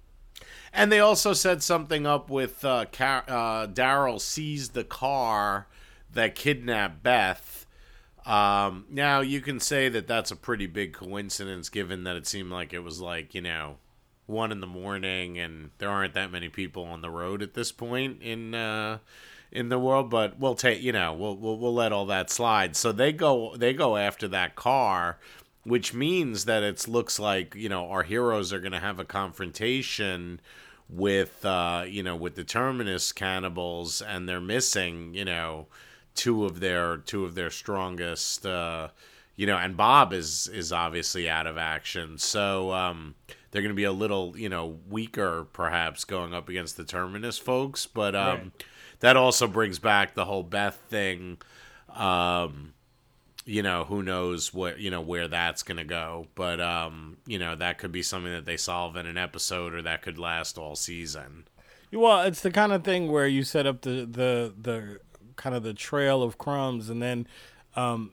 And 0.74 0.92
they 0.92 1.00
also 1.00 1.34
set 1.34 1.62
something 1.64 2.06
up 2.06 2.30
with 2.30 2.64
uh, 2.64 2.86
Car- 2.92 3.26
uh, 3.28 3.68
Daryl 3.68 4.22
sees 4.22 4.70
the 4.70 4.84
car 4.84 5.68
that 6.14 6.36
kidnapped 6.36 7.04
Beth. 7.04 7.66
Um, 8.26 8.86
now 8.90 9.22
you 9.22 9.42
can 9.42 9.60
say 9.60 9.90
that 9.90 10.08
that's 10.08 10.32
a 10.32 10.36
pretty 10.36 10.68
big 10.68 10.94
coincidence, 10.94 11.70
given 11.70 12.04
that 12.04 12.16
it 12.16 12.28
seemed 12.28 12.52
like 12.52 12.74
it 12.74 12.80
was 12.80 13.02
like 13.02 13.34
you 13.34 13.42
know 13.42 13.78
one 14.28 14.52
in 14.52 14.60
the 14.60 14.68
morning, 14.68 15.40
and 15.40 15.72
there 15.80 15.90
aren't 15.90 16.14
that 16.14 16.32
many 16.32 16.50
people 16.50 16.84
on 16.84 17.02
the 17.02 17.10
road 17.10 17.42
at 17.42 17.54
this 17.54 17.72
point 17.72 18.22
in 18.22 18.54
uh, 18.54 19.00
in 19.52 19.70
the 19.70 19.80
world. 19.80 20.10
But 20.10 20.40
we'll 20.40 20.56
take 20.56 20.82
you 20.82 20.92
know 20.92 21.14
we'll, 21.14 21.36
we'll 21.36 21.58
we'll 21.58 21.74
let 21.74 21.92
all 21.92 22.06
that 22.08 22.30
slide. 22.30 22.76
So 22.76 22.92
they 22.92 23.12
go 23.12 23.56
they 23.56 23.74
go 23.74 23.98
after 23.98 24.28
that 24.28 24.56
car, 24.56 25.18
which 25.64 25.94
means 25.94 26.46
that 26.46 26.64
it 26.64 26.88
looks 26.88 27.20
like 27.20 27.56
you 27.56 27.70
know 27.70 27.90
our 27.90 28.04
heroes 28.04 28.52
are 28.54 28.60
going 28.60 28.72
to 28.72 28.80
have 28.80 29.00
a 29.00 29.06
confrontation 29.06 30.40
with 30.90 31.46
uh, 31.46 31.84
you 31.88 32.04
know 32.04 32.16
with 32.16 32.36
the 32.36 32.44
terminus 32.44 33.12
cannibals, 33.12 34.02
and 34.02 34.28
they're 34.28 34.42
missing 34.42 35.14
you 35.14 35.26
know 35.26 35.68
two 36.16 36.46
of 36.46 36.60
their 36.60 36.98
two 36.98 37.26
of 37.26 37.36
their 37.36 37.50
strongest. 37.50 38.46
Uh, 38.46 38.90
you 39.36 39.46
know, 39.48 39.56
and 39.56 39.78
Bob 39.78 40.12
is 40.12 40.50
is 40.54 40.74
obviously 40.74 41.30
out 41.30 41.48
of 41.48 41.58
action, 41.58 42.18
so 42.18 42.74
um, 42.74 43.16
they're 43.52 43.62
going 43.62 43.72
to 43.72 43.76
be 43.76 43.86
a 43.86 43.92
little, 43.92 44.38
you 44.38 44.50
know, 44.50 44.80
weaker 44.90 45.46
perhaps 45.54 46.04
going 46.04 46.34
up 46.34 46.50
against 46.50 46.76
the 46.76 46.84
Terminus 46.84 47.38
folks. 47.38 47.86
But 47.86 48.16
um, 48.16 48.38
Right. 48.38 48.66
that 49.00 49.16
also 49.16 49.48
brings 49.48 49.80
back 49.80 50.14
the 50.14 50.26
whole 50.26 50.44
Beth 50.44 50.80
thing. 50.90 51.38
Um, 51.88 52.74
you 53.50 53.64
know, 53.64 53.84
who 53.84 54.04
knows 54.04 54.54
what 54.54 54.80
you 54.80 54.92
know 54.92 55.02
where 55.02 55.28
that's 55.28 55.64
going 55.64 55.78
to 55.78 55.84
go, 55.84 56.28
but 56.36 56.62
um, 56.62 57.18
you 57.26 57.40
know 57.40 57.56
that 57.56 57.78
could 57.80 57.92
be 57.92 58.04
something 58.04 58.32
that 58.32 58.46
they 58.46 58.58
solve 58.58 58.96
in 58.96 59.06
an 59.06 59.18
episode, 59.18 59.74
or 59.74 59.82
that 59.82 60.02
could 60.02 60.18
last 60.20 60.58
all 60.58 60.76
season. 60.76 61.46
Well, 61.92 62.22
it's 62.22 62.42
the 62.42 62.52
kind 62.52 62.72
of 62.72 62.84
thing 62.84 63.12
where 63.12 63.28
you 63.28 63.44
set 63.44 63.66
up 63.66 63.82
the 63.82 64.06
the 64.06 64.54
the 64.62 65.00
kind 65.36 65.56
of 65.56 65.64
the 65.64 65.74
trail 65.74 66.22
of 66.22 66.38
crumbs, 66.38 66.90
and 66.90 67.02
then 67.02 67.28
um, 67.76 68.12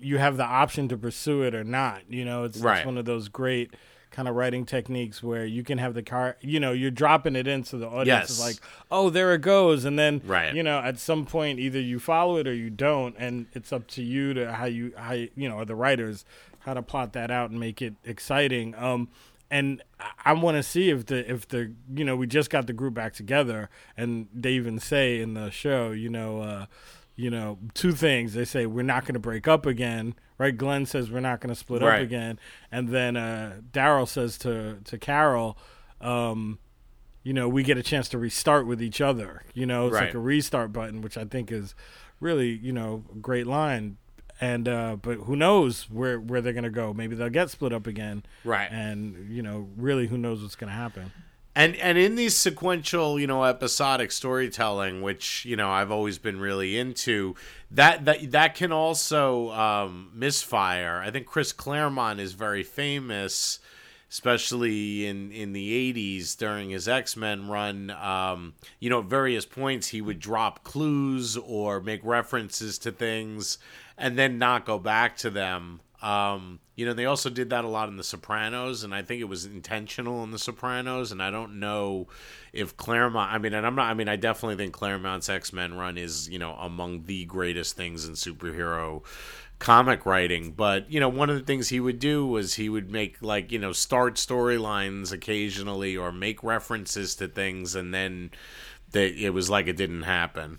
you, 0.00 0.18
have 0.18 0.36
the 0.36 0.44
option 0.44 0.88
to 0.88 0.96
pursue 0.98 1.42
it 1.42 1.54
or 1.54 1.64
not. 1.64 2.02
You 2.08 2.24
know, 2.24 2.44
it's, 2.44 2.58
Right. 2.58 2.78
it's 2.78 2.86
one 2.86 2.98
of 2.98 3.04
those 3.04 3.28
great 3.28 3.74
kind 4.10 4.28
of 4.28 4.34
writing 4.34 4.64
techniques 4.64 5.22
where 5.22 5.44
you 5.44 5.62
can 5.62 5.78
have 5.78 5.94
the 5.94 6.02
car. 6.02 6.36
You 6.40 6.60
know, 6.60 6.72
you're 6.72 6.90
dropping 6.90 7.36
it 7.36 7.46
in, 7.46 7.64
so 7.64 7.78
the 7.78 7.86
audience 7.88 8.30
is 8.30 8.40
like, 8.40 8.56
"Oh, 8.90 9.10
there 9.10 9.34
it 9.34 9.42
goes," 9.42 9.84
and 9.84 9.98
then 9.98 10.20
Right. 10.24 10.54
you 10.54 10.62
know, 10.62 10.78
at 10.78 10.98
some 10.98 11.26
point, 11.26 11.58
either 11.58 11.80
you 11.80 11.98
follow 11.98 12.36
it 12.36 12.46
or 12.46 12.54
you 12.54 12.70
don't, 12.70 13.14
and 13.18 13.46
it's 13.52 13.72
up 13.72 13.86
to 13.88 14.02
you 14.02 14.34
to 14.34 14.52
how 14.52 14.64
you 14.66 14.92
how 14.96 15.12
you, 15.12 15.28
you 15.36 15.48
know, 15.48 15.56
or 15.56 15.64
the 15.64 15.74
writers 15.76 16.24
how 16.60 16.74
to 16.74 16.82
plot 16.82 17.12
that 17.12 17.30
out 17.30 17.50
and 17.50 17.58
make 17.60 17.80
it 17.80 17.94
exciting. 18.04 18.74
Um, 18.74 19.08
and 19.50 19.82
I, 19.98 20.10
I 20.26 20.32
want 20.34 20.56
to 20.56 20.62
see 20.62 20.90
if 20.90 21.06
the 21.06 21.30
if 21.30 21.48
the 21.48 21.72
you 21.94 22.04
know 22.04 22.16
we 22.16 22.26
just 22.26 22.50
got 22.50 22.66
the 22.66 22.72
group 22.72 22.94
back 22.94 23.14
together, 23.14 23.70
and 23.96 24.28
they 24.34 24.52
even 24.52 24.78
say 24.78 25.20
in 25.20 25.34
the 25.34 25.50
show, 25.50 25.92
you 25.92 26.08
know, 26.10 26.40
uh, 26.42 26.66
you 27.16 27.30
know, 27.30 27.58
two 27.74 27.92
things. 27.92 28.34
They 28.34 28.44
say 28.44 28.66
we're 28.66 28.82
not 28.82 29.02
going 29.04 29.14
to 29.14 29.20
break 29.20 29.48
up 29.48 29.66
again, 29.66 30.14
right? 30.38 30.56
Glenn 30.56 30.86
says 30.86 31.10
we're 31.10 31.20
not 31.20 31.40
going 31.40 31.50
to 31.50 31.54
split 31.58 31.82
Right. 31.82 31.96
up 31.96 32.02
again, 32.02 32.38
and 32.72 32.88
then 32.88 33.16
uh, 33.16 33.56
Daryl 33.72 34.08
says 34.08 34.38
to 34.38 34.78
to 34.84 34.98
Carol, 34.98 35.58
um, 36.00 36.58
you 37.22 37.32
know, 37.34 37.48
we 37.48 37.62
get 37.62 37.76
a 37.76 37.82
chance 37.82 38.08
to 38.10 38.18
restart 38.18 38.66
with 38.66 38.80
each 38.82 39.00
other. 39.00 39.42
You 39.52 39.66
know, 39.66 39.86
it's 39.88 39.94
Right. 39.94 40.06
like 40.06 40.14
a 40.14 40.18
restart 40.18 40.72
button, 40.72 41.02
which 41.02 41.18
I 41.18 41.24
think 41.24 41.50
is 41.52 41.74
really 42.20 42.48
you 42.50 42.72
know 42.72 43.04
a 43.12 43.16
great 43.18 43.46
line. 43.46 43.96
And 44.40 44.68
uh, 44.68 44.96
but 45.02 45.16
who 45.18 45.34
knows 45.34 45.90
where 45.90 46.20
where 46.20 46.40
they're 46.40 46.52
gonna 46.52 46.70
go? 46.70 46.94
Maybe 46.94 47.16
they'll 47.16 47.28
get 47.28 47.50
split 47.50 47.72
up 47.72 47.88
again, 47.88 48.22
Right. 48.44 48.68
And 48.70 49.28
you 49.28 49.42
know, 49.42 49.68
really, 49.76 50.06
who 50.06 50.16
knows 50.16 50.42
what's 50.42 50.54
gonna 50.54 50.70
happen? 50.72 51.10
And 51.58 51.74
and 51.76 51.98
in 51.98 52.14
these 52.14 52.36
sequential 52.36 53.18
you 53.18 53.26
know 53.26 53.44
episodic 53.44 54.12
storytelling 54.12 55.02
which 55.02 55.44
you 55.44 55.56
know 55.56 55.68
i've 55.68 55.90
always 55.90 56.16
been 56.16 56.38
really 56.38 56.78
into 56.78 57.34
that 57.70 58.04
that 58.04 58.30
that 58.30 58.54
can 58.54 58.72
also 58.72 59.50
um 59.50 60.10
misfire. 60.14 61.02
I 61.04 61.10
think 61.10 61.26
chris 61.26 61.52
claremont 61.52 62.20
is 62.20 62.32
very 62.32 62.62
famous 62.62 63.58
especially 64.08 65.06
in 65.06 65.32
in 65.32 65.52
the 65.52 65.92
80s 65.92 66.36
during 66.38 66.70
his 66.70 66.88
x-men 66.88 67.48
run. 67.48 67.90
Um 67.90 68.54
you 68.78 68.88
know 68.88 69.00
at 69.00 69.06
various 69.06 69.44
points 69.44 69.88
he 69.88 70.00
would 70.00 70.20
drop 70.20 70.62
clues 70.62 71.36
or 71.36 71.80
make 71.80 72.00
references 72.04 72.78
to 72.78 72.92
things 72.92 73.58
and 73.98 74.16
then 74.16 74.38
not 74.38 74.64
go 74.64 74.78
back 74.78 75.16
to 75.18 75.28
them 75.28 75.80
um, 76.02 76.60
you 76.76 76.86
know, 76.86 76.92
they 76.92 77.06
also 77.06 77.28
did 77.28 77.50
that 77.50 77.64
a 77.64 77.68
lot 77.68 77.88
in 77.88 77.96
The 77.96 78.04
Sopranos, 78.04 78.84
and 78.84 78.94
I 78.94 79.02
think 79.02 79.20
it 79.20 79.24
was 79.24 79.44
intentional 79.44 80.22
in 80.22 80.30
The 80.30 80.38
Sopranos. 80.38 81.10
And 81.10 81.22
I 81.22 81.30
don't 81.30 81.58
know 81.58 82.06
if 82.52 82.76
Claremont. 82.76 83.32
I 83.32 83.38
mean, 83.38 83.52
and 83.52 83.66
I'm 83.66 83.74
not. 83.74 83.90
I 83.90 83.94
mean, 83.94 84.08
I 84.08 84.16
definitely 84.16 84.56
think 84.56 84.74
Claremont's 84.74 85.28
X 85.28 85.52
Men 85.52 85.74
run 85.74 85.98
is 85.98 86.28
you 86.28 86.38
know 86.38 86.52
among 86.54 87.04
the 87.04 87.24
greatest 87.24 87.76
things 87.76 88.06
in 88.06 88.14
superhero 88.14 89.02
comic 89.58 90.06
writing. 90.06 90.52
But 90.52 90.90
you 90.90 91.00
know, 91.00 91.08
one 91.08 91.30
of 91.30 91.36
the 91.36 91.44
things 91.44 91.68
he 91.68 91.80
would 91.80 91.98
do 91.98 92.26
was 92.26 92.54
he 92.54 92.68
would 92.68 92.90
make 92.90 93.20
like 93.20 93.50
you 93.50 93.58
know 93.58 93.72
start 93.72 94.14
storylines 94.14 95.12
occasionally 95.12 95.96
or 95.96 96.12
make 96.12 96.44
references 96.44 97.14
to 97.16 97.28
things, 97.28 97.74
and 97.74 97.92
then 97.92 98.30
that 98.92 99.14
it 99.14 99.30
was 99.30 99.50
like 99.50 99.66
it 99.66 99.76
didn't 99.76 100.02
happen. 100.02 100.58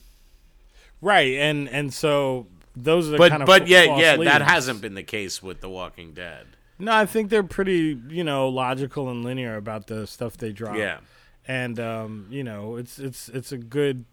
Right, 1.02 1.36
and 1.36 1.70
and 1.70 1.94
so 1.94 2.48
those 2.84 3.08
are 3.08 3.12
the 3.12 3.18
But 3.18 3.32
kind 3.32 3.44
of 3.44 3.48
but 3.48 3.68
yeah 3.68 3.98
yeah 3.98 4.18
that 4.18 4.42
hasn't 4.42 4.82
been 4.82 4.96
the 4.96 5.04
case 5.04 5.42
with 5.44 5.62
The 5.62 5.70
Walking 5.70 6.14
Dead. 6.14 6.48
No, 6.78 6.94
I 6.94 7.06
think 7.06 7.30
they're 7.30 7.44
pretty, 7.44 8.00
you 8.10 8.24
know, 8.24 8.48
logical 8.48 9.10
and 9.10 9.24
linear 9.24 9.56
about 9.58 9.88
the 9.88 10.08
stuff 10.08 10.38
they 10.38 10.52
drop. 10.54 10.78
Yeah. 10.78 11.00
and 11.46 11.78
um, 11.80 12.28
you 12.30 12.44
know, 12.44 12.78
it's 12.78 13.00
it's 13.00 13.28
it's 13.30 13.52
a 13.52 13.58
good. 13.58 14.06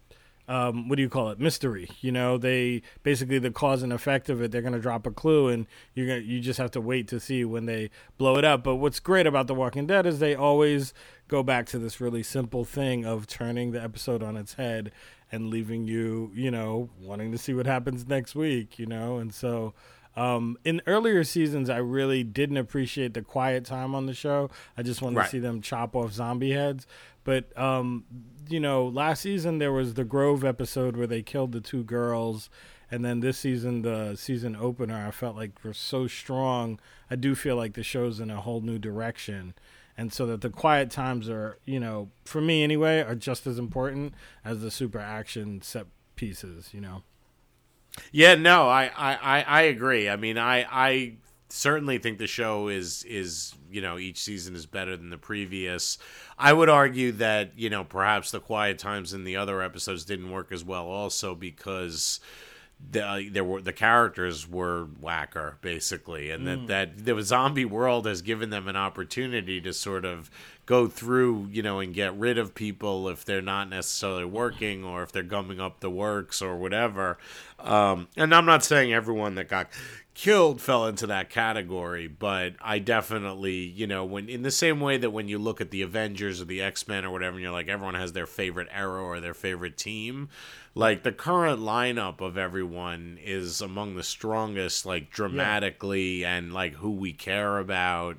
Um, 0.49 0.87
what 0.87 0.95
do 0.95 1.01
you 1.01 1.09
call 1.09 1.29
it? 1.29 1.41
Mystery. 1.41 1.89
You 1.99 2.13
know, 2.13 2.37
they 2.37 2.81
basically 3.03 3.37
the 3.37 3.51
cause 3.51 3.83
and 3.83 3.91
effect 3.91 4.29
of 4.29 4.41
it. 4.41 4.49
They're 4.49 4.61
gonna 4.61 4.79
drop 4.79 5.05
a 5.05 5.11
clue, 5.11 5.49
and 5.49 5.65
you're 5.93 6.07
gonna 6.07 6.19
you 6.21 6.39
just 6.39 6.57
have 6.57 6.71
to 6.71 6.79
wait 6.81 7.07
to 7.09 7.19
see 7.19 7.43
when 7.43 7.65
they 7.65 7.89
blow 8.17 8.37
it 8.37 8.45
up. 8.45 8.63
But 8.63 8.75
what's 8.77 9.01
great 9.01 9.27
about 9.27 9.47
The 9.47 9.53
Walking 9.53 9.87
Dead 9.87 10.05
is 10.05 10.19
they 10.19 10.35
always 10.35 10.93
go 11.27 11.43
back 11.43 11.65
to 11.67 11.77
this 11.79 11.99
really 11.99 12.23
simple 12.23 12.63
thing 12.63 13.05
of 13.05 13.27
turning 13.27 13.71
the 13.71 13.83
episode 13.83 14.23
on 14.23 14.37
its 14.37 14.53
head 14.53 14.91
and 15.31 15.49
leaving 15.49 15.87
you, 15.87 16.31
you 16.33 16.51
know, 16.51 16.89
wanting 17.01 17.31
to 17.31 17.37
see 17.37 17.53
what 17.53 17.65
happens 17.65 18.07
next 18.07 18.35
week. 18.35 18.77
You 18.79 18.85
know, 18.85 19.17
and 19.17 19.33
so 19.33 19.73
um, 20.15 20.57
in 20.63 20.81
earlier 20.87 21.23
seasons, 21.23 21.69
I 21.69 21.77
really 21.77 22.23
didn't 22.23 22.57
appreciate 22.57 23.13
the 23.13 23.21
quiet 23.21 23.65
time 23.65 23.93
on 23.93 24.05
the 24.07 24.13
show. 24.13 24.49
I 24.77 24.83
just 24.83 25.01
wanted 25.01 25.17
Right. 25.17 25.25
to 25.25 25.29
see 25.31 25.39
them 25.39 25.61
chop 25.61 25.95
off 25.95 26.11
zombie 26.13 26.51
heads. 26.51 26.87
But 27.23 27.55
um, 27.57 28.05
you 28.49 28.59
know, 28.59 28.87
last 28.87 29.21
season 29.21 29.57
there 29.59 29.73
was 29.73 29.93
the 29.95 30.05
Grove 30.05 30.43
episode 30.43 30.95
where 30.95 31.07
they 31.07 31.21
killed 31.21 31.51
the 31.51 31.59
two 31.61 31.83
girls, 31.83 32.49
and 32.89 33.03
then 33.03 33.19
this 33.19 33.37
season, 33.37 33.81
the 33.81 34.15
season 34.15 34.55
opener, 34.55 35.05
I 35.07 35.11
felt 35.11 35.35
like 35.35 35.61
were 35.63 35.73
so 35.73 36.07
strong. 36.07 36.79
I 37.11 37.15
do 37.17 37.35
feel 37.35 37.57
like 37.57 37.73
the 37.73 37.83
show's 37.83 38.21
in 38.21 38.31
a 38.31 38.39
whole 38.39 38.61
new 38.61 38.79
direction. 38.79 39.53
And 39.97 40.13
so 40.13 40.27
that 40.27 40.41
the 40.41 40.49
quiet 40.49 40.91
times 40.91 41.27
are, 41.27 41.57
you 41.65 41.79
know, 41.79 42.09
for 42.23 42.39
me 42.39 42.63
anyway, 42.63 42.99
are 43.01 43.15
just 43.15 43.47
as 43.47 43.57
important 43.57 44.13
as 44.45 44.61
the 44.61 44.69
super 44.69 44.99
action 44.99 45.61
set 45.61 45.87
pieces, 46.15 46.69
you 46.71 46.81
know. 46.81 47.03
Yeah, 48.11 48.35
no, 48.35 48.69
I, 48.69 48.91
I, 48.95 49.41
I, 49.41 49.61
agree. 49.63 50.07
I 50.07 50.15
mean, 50.15 50.37
I, 50.37 50.67
I 50.69 51.13
certainly 51.49 51.97
think 51.97 52.17
the 52.17 52.27
show 52.27 52.67
is 52.67 53.03
is 53.05 53.53
you 53.71 53.81
know 53.81 53.97
each 53.97 54.19
season 54.19 54.55
is 54.55 54.65
better 54.65 54.95
than 54.97 55.09
the 55.09 55.17
previous. 55.17 55.97
I 56.37 56.53
would 56.53 56.69
argue 56.69 57.11
that 57.13 57.57
you 57.57 57.69
know 57.69 57.83
perhaps 57.83 58.31
the 58.31 58.39
quiet 58.39 58.79
times 58.79 59.13
in 59.13 59.23
the 59.23 59.35
other 59.35 59.61
episodes 59.61 60.05
didn't 60.05 60.31
work 60.31 60.51
as 60.51 60.63
well, 60.63 60.85
also 60.87 61.35
because 61.35 62.19
the 62.79 63.29
there 63.31 63.43
were 63.43 63.61
the 63.61 63.73
characters 63.73 64.47
were 64.47 64.85
whacker 64.99 65.57
basically, 65.61 66.29
and 66.29 66.47
that 66.47 66.67
that 66.67 67.05
the 67.05 67.21
zombie 67.21 67.65
world 67.65 68.05
has 68.05 68.21
given 68.21 68.49
them 68.49 68.67
an 68.67 68.75
opportunity 68.75 69.59
to 69.61 69.73
sort 69.73 70.05
of 70.05 70.29
go 70.65 70.87
through 70.87 71.47
you 71.51 71.63
know 71.63 71.79
and 71.79 71.93
get 71.93 72.15
rid 72.17 72.37
of 72.37 72.53
people 72.53 73.09
if 73.09 73.25
they're 73.25 73.41
not 73.41 73.69
necessarily 73.69 74.25
working 74.25 74.83
or 74.83 75.01
if 75.01 75.11
they're 75.11 75.23
gumming 75.23 75.59
up 75.59 75.79
the 75.79 75.89
works 75.89 76.41
or 76.41 76.55
whatever. 76.55 77.17
Um, 77.59 78.07
and 78.15 78.33
I'm 78.33 78.45
not 78.45 78.63
saying 78.63 78.93
everyone 78.93 79.35
that 79.35 79.49
got 79.49 79.69
killed 80.17 80.59
fell 80.59 80.87
into 80.87 81.05
that 81.05 81.29
category, 81.29 82.07
but 82.07 82.55
I 82.59 82.79
definitely, 82.79 83.57
you 83.57 83.85
know, 83.85 84.03
when 84.03 84.29
in 84.29 84.41
the 84.41 84.49
same 84.49 84.79
way 84.79 84.97
that 84.97 85.11
when 85.11 85.27
you 85.27 85.37
look 85.37 85.61
at 85.61 85.69
the 85.69 85.83
Avengers 85.83 86.41
or 86.41 86.45
the 86.45 86.59
X 86.59 86.87
Men 86.87 87.05
or 87.05 87.11
whatever, 87.11 87.35
and 87.35 87.43
you're 87.43 87.51
like, 87.51 87.67
everyone 87.67 87.93
has 87.93 88.13
their 88.13 88.25
favorite 88.25 88.67
era 88.71 89.03
or 89.03 89.19
their 89.19 89.35
favorite 89.35 89.77
team, 89.77 90.29
like 90.77 91.03
the 91.03 91.11
current 91.11 91.59
lineup 91.59 92.21
of 92.21 92.37
everyone 92.37 93.17
is 93.23 93.61
among 93.61 93.95
the 93.95 94.03
strongest, 94.03 94.85
like 94.85 95.09
dramatically 95.09 96.23
and 96.23 96.53
like 96.53 96.73
who 96.73 96.91
we 96.91 97.13
care 97.13 97.57
about. 97.57 98.17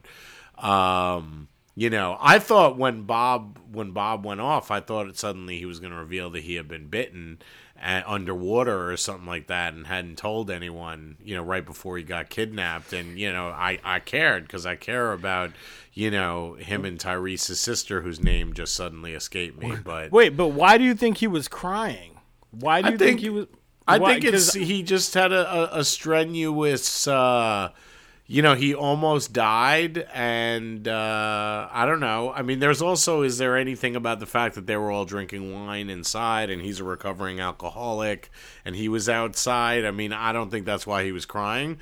Um, 0.58 1.48
you 1.76 1.90
know, 1.90 2.16
I 2.20 2.40
thought 2.40 2.76
when 2.76 3.02
Bob 3.02 3.60
when 3.70 3.92
Bob 3.92 4.26
went 4.26 4.40
off, 4.40 4.72
I 4.72 4.80
thought 4.80 5.06
it 5.06 5.16
suddenly 5.16 5.58
he 5.58 5.66
was 5.66 5.78
going 5.78 5.92
to 5.92 5.98
reveal 5.98 6.30
that 6.30 6.42
he 6.42 6.56
had 6.56 6.66
been 6.66 6.88
bitten 6.88 7.38
at, 7.80 8.04
underwater 8.08 8.90
or 8.90 8.96
something 8.96 9.26
like 9.26 9.46
that, 9.46 9.74
and 9.74 9.86
hadn't 9.86 10.18
told 10.18 10.50
anyone. 10.50 11.16
You 11.22 11.36
know, 11.36 11.44
right 11.44 11.64
before 11.64 11.96
he 11.96 12.02
got 12.02 12.28
kidnapped, 12.28 12.92
and 12.92 13.16
you 13.16 13.32
know, 13.32 13.48
I 13.48 13.78
I 13.84 14.00
cared 14.00 14.42
because 14.42 14.66
I 14.66 14.74
care 14.74 15.12
about 15.12 15.52
you 15.92 16.10
know 16.10 16.54
him 16.54 16.84
and 16.84 16.98
Tyreese's 16.98 17.60
sister, 17.60 18.02
whose 18.02 18.20
name 18.20 18.54
just 18.54 18.74
suddenly 18.74 19.12
escaped 19.12 19.62
me. 19.62 19.76
But 19.84 20.10
Wait, 20.10 20.36
but 20.36 20.48
why 20.48 20.78
do 20.78 20.82
you 20.82 20.96
think 20.96 21.18
he 21.18 21.28
was 21.28 21.46
crying? 21.46 22.17
Why 22.50 22.82
do 22.82 22.88
I 22.88 22.90
you 22.92 22.98
think, 22.98 23.08
think- 23.10 23.20
he 23.20 23.30
was? 23.30 23.46
I 23.86 23.98
why- 23.98 24.12
think 24.20 24.24
it's 24.34 24.52
he 24.52 24.82
just 24.82 25.14
had 25.14 25.32
a, 25.32 25.74
a, 25.76 25.80
a 25.80 25.84
strenuous. 25.84 27.06
Uh, 27.06 27.70
you 28.30 28.42
know, 28.42 28.54
he 28.54 28.74
almost 28.74 29.32
died, 29.32 30.06
and 30.12 30.86
uh, 30.86 31.68
I 31.72 31.86
don't 31.86 32.00
know. 32.00 32.30
I 32.30 32.42
mean, 32.42 32.58
there's 32.58 32.82
also 32.82 33.22
is 33.22 33.38
there 33.38 33.56
anything 33.56 33.96
about 33.96 34.20
the 34.20 34.26
fact 34.26 34.54
that 34.56 34.66
they 34.66 34.76
were 34.76 34.90
all 34.90 35.06
drinking 35.06 35.54
wine 35.54 35.88
inside, 35.88 36.50
and 36.50 36.60
he's 36.60 36.80
a 36.80 36.84
recovering 36.84 37.40
alcoholic, 37.40 38.30
and 38.66 38.76
he 38.76 38.86
was 38.90 39.08
outside? 39.08 39.86
I 39.86 39.90
mean, 39.92 40.12
I 40.12 40.32
don't 40.34 40.50
think 40.50 40.66
that's 40.66 40.86
why 40.86 41.04
he 41.04 41.12
was 41.12 41.24
crying. 41.24 41.78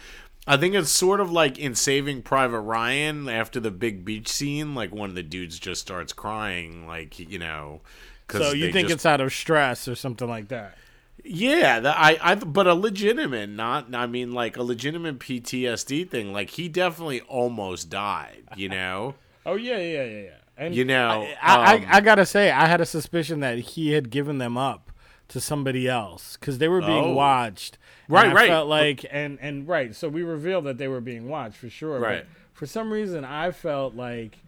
I 0.47 0.57
think 0.57 0.77
it's 0.77 0.91
sort 0.91 1.19
of 1.19 1.33
like 1.33 1.59
in 1.59 1.75
Saving 1.75 2.23
Private 2.23 2.61
Ryan 2.61 3.29
after 3.29 3.59
the 3.59 3.73
big 3.73 4.05
beach 4.05 4.29
scene, 4.29 4.77
like 4.77 4.95
one 4.95 5.09
of 5.09 5.17
the 5.17 5.25
dudes 5.25 5.59
just 5.59 5.81
starts 5.81 6.13
crying, 6.13 6.87
like 6.87 7.19
you 7.19 7.41
know. 7.41 7.81
So 8.31 8.53
you 8.53 8.73
think 8.73 8.89
just- 8.89 8.97
it's 8.99 9.07
out 9.07 9.21
of 9.21 9.33
stress 9.33 9.87
or 9.89 9.95
something 9.95 10.29
like 10.29 10.49
that? 10.49 10.77
yeah, 11.25 11.81
I, 11.85 12.19
I, 12.23 12.35
but 12.37 12.67
a 12.69 12.75
legitimate, 12.75 13.49
not, 13.51 13.93
I 13.95 14.07
mean, 14.07 14.33
like 14.33 14.57
a 14.57 14.63
legitimate 14.63 15.19
PTSD 15.19 16.09
thing. 16.09 16.33
Like 16.33 16.51
he 16.51 16.69
definitely 16.69 17.21
almost 17.23 17.91
died, 17.91 18.45
you 18.57 18.69
know. 18.69 19.15
Oh 19.49 19.55
yeah, 19.55 19.79
yeah, 19.79 20.03
yeah, 20.05 20.21
yeah. 20.23 20.31
And 20.59 20.75
You 20.75 20.85
know, 20.85 21.25
I, 21.41 21.75
um, 21.77 21.85
I, 21.89 21.97
I 21.99 22.01
gotta 22.01 22.27
say, 22.27 22.51
I 22.51 22.67
had 22.67 22.81
a 22.81 22.85
suspicion 22.87 23.39
that 23.41 23.59
he 23.59 23.93
had 23.93 24.11
given 24.11 24.39
them 24.39 24.57
up 24.59 24.91
to 25.29 25.41
somebody 25.41 25.87
else 25.89 26.37
because 26.37 26.59
they 26.59 26.67
were 26.69 26.81
being 26.81 27.05
Oh. 27.05 27.13
watched. 27.13 27.79
Right, 28.09 28.31
I 28.31 28.35
right. 28.35 28.49
Felt 28.49 28.69
like, 28.69 29.05
and 29.09 29.39
and 29.41 29.69
right. 29.69 29.95
So 29.95 30.09
we 30.09 30.23
revealed 30.25 30.65
that 30.65 30.79
they 30.79 30.89
were 30.89 31.01
being 31.01 31.29
watched 31.29 31.59
for 31.59 31.69
sure. 31.71 32.01
Right. 32.01 32.25
But 32.25 32.57
for 32.59 32.67
some 32.67 32.93
reason, 32.93 33.25
I 33.25 33.53
felt 33.53 33.95
like 33.95 34.39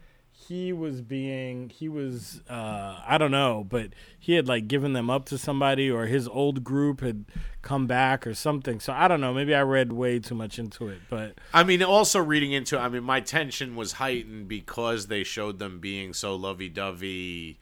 he 0.49 0.73
was 0.73 1.03
being 1.03 1.69
he 1.69 1.89
was 1.89 2.41
uh 2.49 2.99
I 3.07 3.19
don't 3.19 3.31
know, 3.31 3.67
but 3.69 3.91
he 4.19 4.33
had 4.33 4.49
like 4.49 4.67
given 4.67 4.95
them 4.95 5.11
up 5.11 5.27
to 5.27 5.37
somebody 5.37 5.91
or 5.91 6.07
his 6.07 6.27
old 6.27 6.65
group 6.65 7.03
had 7.03 7.27
come 7.61 7.87
back 7.87 8.27
or 8.27 8.33
something. 8.33 8.81
So 8.81 8.95
I 8.95 9.09
don't 9.09 9.21
know, 9.21 9.35
maybe 9.35 9.55
I 9.55 9.61
read 9.61 9.93
way 9.93 10.19
too 10.21 10.35
much 10.35 10.59
into 10.59 10.89
it, 10.89 11.01
but 11.11 11.35
I 11.53 11.65
mean, 11.65 11.83
also 11.83 12.19
reading 12.19 12.53
into, 12.53 12.79
I 12.79 12.89
mean, 12.89 13.05
my 13.05 13.21
tension 13.21 13.77
was 13.77 13.93
heightened 13.93 14.49
because 14.49 15.09
they 15.09 15.23
showed 15.23 15.59
them 15.59 15.81
being 15.81 16.15
so 16.15 16.35
lovey-dovey. 16.35 17.59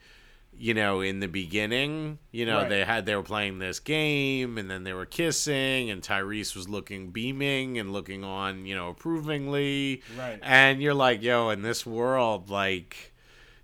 You 0.59 0.73
know, 0.73 1.01
in 1.01 1.19
the 1.19 1.27
beginning, 1.27 2.17
you 2.31 2.45
know, 2.45 2.59
Right. 2.61 2.69
they 2.69 2.83
had 2.83 3.05
they 3.05 3.15
were 3.15 3.21
playing 3.23 3.59
this 3.59 3.79
game, 3.79 4.57
and 4.57 4.69
then 4.69 4.83
they 4.83 4.93
were 4.93 5.05
kissing, 5.05 5.89
and 5.91 6.01
Tyreese 6.01 6.55
was 6.55 6.67
looking 6.67 7.11
beaming 7.11 7.77
and 7.77 7.93
looking 7.93 8.23
on, 8.23 8.65
you 8.65 8.73
know, 8.75 8.89
approvingly. 8.89 10.01
Right. 10.17 10.39
And 10.41 10.81
you're 10.81 10.93
like, 10.95 11.21
yo, 11.21 11.49
in 11.49 11.61
this 11.61 11.85
world, 11.85 12.49
like, 12.49 13.13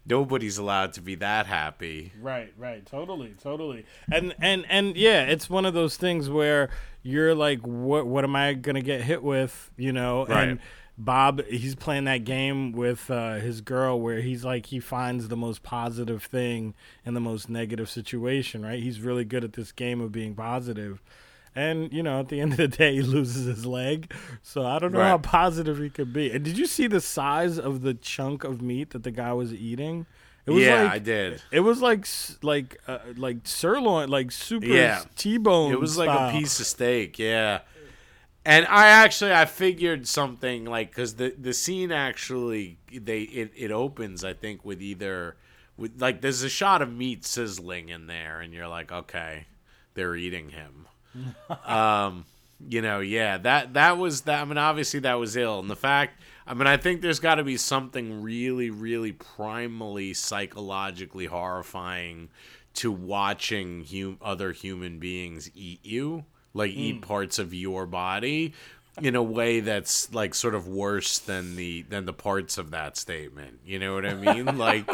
nobody's 0.06 0.58
allowed 0.58 0.94
to 0.94 1.02
be 1.02 1.16
that 1.16 1.46
happy. 1.48 2.12
Right, 2.22 2.54
right, 2.58 2.86
totally, 2.86 3.34
totally. 3.42 3.86
And 4.12 4.36
and 4.40 4.66
and 4.70 4.96
yeah, 4.96 5.24
it's 5.24 5.50
one 5.50 5.66
of 5.66 5.74
those 5.74 5.98
things 5.98 6.30
where 6.30 6.70
you're 7.02 7.34
like, 7.36 7.60
what 7.62 8.06
what 8.06 8.24
am 8.24 8.36
I 8.36 8.54
gonna 8.54 8.82
get 8.82 9.02
hit 9.02 9.24
with? 9.24 9.72
You 9.78 9.94
know, 9.94 10.26
Right. 10.28 10.50
and 10.50 10.60
Bob, 10.98 11.44
he's 11.46 11.74
playing 11.76 12.04
that 12.06 12.24
game 12.24 12.72
with 12.72 13.10
uh, 13.10 13.36
his 13.36 13.62
girl 13.62 14.00
where 14.00 14.22
he's 14.22 14.46
like 14.46 14.68
he 14.68 14.80
finds 14.80 15.28
the 15.28 15.36
most 15.38 15.64
positive 15.64 16.24
thing 16.24 16.76
in 17.06 17.14
the 17.16 17.20
most 17.20 17.50
negative 17.50 17.90
situation. 17.90 18.64
Right, 18.64 18.82
he's 18.82 19.02
really 19.02 19.26
good 19.26 19.44
at 19.44 19.54
this 19.54 19.72
game 19.72 20.02
of 20.02 20.12
being 20.12 20.36
positive. 20.36 21.02
And 21.56 21.92
you 21.92 22.04
know, 22.04 22.20
at 22.20 22.30
the 22.30 22.40
end 22.42 22.52
of 22.54 22.58
the 22.58 22.68
day, 22.68 22.94
he 22.96 23.02
loses 23.02 23.46
his 23.46 23.66
leg. 23.66 24.12
So 24.44 24.66
I 24.66 24.78
don't 24.80 24.92
know 24.92 25.00
Right. 25.00 25.08
how 25.10 25.18
positive 25.18 25.80
he 25.80 25.90
could 25.90 26.14
be. 26.14 26.32
And 26.32 26.44
did 26.46 26.58
you 26.58 26.66
see 26.68 26.88
the 26.88 27.02
size 27.02 27.58
of 27.58 27.82
the 27.82 27.94
chunk 27.96 28.44
of 28.44 28.62
meat 28.62 28.92
that 28.92 29.04
the 29.04 29.12
guy 29.12 29.34
was 29.34 29.52
eating? 29.54 30.06
It 30.46 30.52
was 30.52 30.64
yeah, 30.64 30.84
like, 30.84 30.92
I 30.92 31.00
did. 31.00 31.42
it 31.52 31.62
was 31.62 31.82
like 31.82 32.06
like 32.44 32.78
uh, 32.88 33.00
like 33.16 33.38
sirloin, 33.46 34.10
like 34.10 34.32
super 34.32 34.66
Yeah. 34.66 35.02
T-bone. 35.16 35.72
It 35.72 35.80
was 35.80 35.98
like 35.98 36.10
a 36.10 36.38
piece 36.38 36.60
of 36.60 36.66
steak, 36.68 37.18
yeah. 37.18 37.62
And 38.46 38.66
I 38.68 38.88
actually 38.88 39.34
I 39.34 39.46
figured 39.46 40.08
something 40.08 40.66
like 40.66 40.90
because 40.90 41.16
the 41.16 41.34
the 41.38 41.54
scene 41.54 41.92
actually 41.92 42.78
they 42.92 43.22
it, 43.22 43.52
it 43.56 43.72
opens 43.72 44.24
I 44.24 44.34
think 44.34 44.66
with 44.66 44.82
either 44.82 45.38
with 45.78 46.02
like 46.02 46.22
there's 46.22 46.44
a 46.44 46.50
shot 46.50 46.82
of 46.82 46.92
meat 46.92 47.26
sizzling 47.26 47.90
in 47.90 48.08
there 48.08 48.42
and 48.42 48.54
you're 48.54 48.68
like 48.68 48.92
okay 48.92 49.46
they're 49.94 50.16
eating 50.16 50.50
him, 50.50 50.88
um 51.66 52.26
you 52.68 52.82
know 52.82 53.00
yeah 53.00 53.38
that 53.38 53.74
that 53.76 53.98
was 53.98 54.22
that 54.22 54.42
I 54.42 54.46
mean 54.46 54.58
obviously 54.58 55.00
that 55.02 55.14
was 55.16 55.38
ill. 55.38 55.60
And 55.60 55.70
the 55.70 55.76
fact 55.78 56.20
I 56.46 56.54
mean 56.54 56.68
I 56.68 56.76
think 56.76 57.02
there's 57.02 57.22
got 57.22 57.36
to 57.36 57.46
be 57.46 57.56
something 57.56 58.22
really 58.22 58.70
really 58.70 59.14
primally 59.14 60.14
psychologically 60.14 61.28
horrifying 61.28 62.28
to 62.74 62.92
watching 62.92 63.86
hum- 63.90 64.18
other 64.22 64.52
human 64.52 65.00
beings 65.00 65.50
eat 65.56 65.80
you 65.86 66.26
like 66.54 66.72
eat 66.72 67.02
mm. 67.02 67.02
parts 67.02 67.40
of 67.40 67.54
your 67.54 67.86
body 67.86 68.54
in 69.02 69.16
a 69.16 69.24
way 69.24 69.60
that's 69.60 70.14
like 70.14 70.36
sort 70.36 70.54
of 70.54 70.68
worse 70.68 71.20
than 71.20 71.56
the 71.56 71.82
than 71.84 72.06
the 72.06 72.14
parts 72.14 72.58
of 72.58 72.72
that 72.72 72.98
statement. 72.98 73.60
You 73.66 73.80
know 73.80 73.94
what 73.96 74.06
i 74.06 74.14
mean? 74.14 74.58
Like 74.58 74.90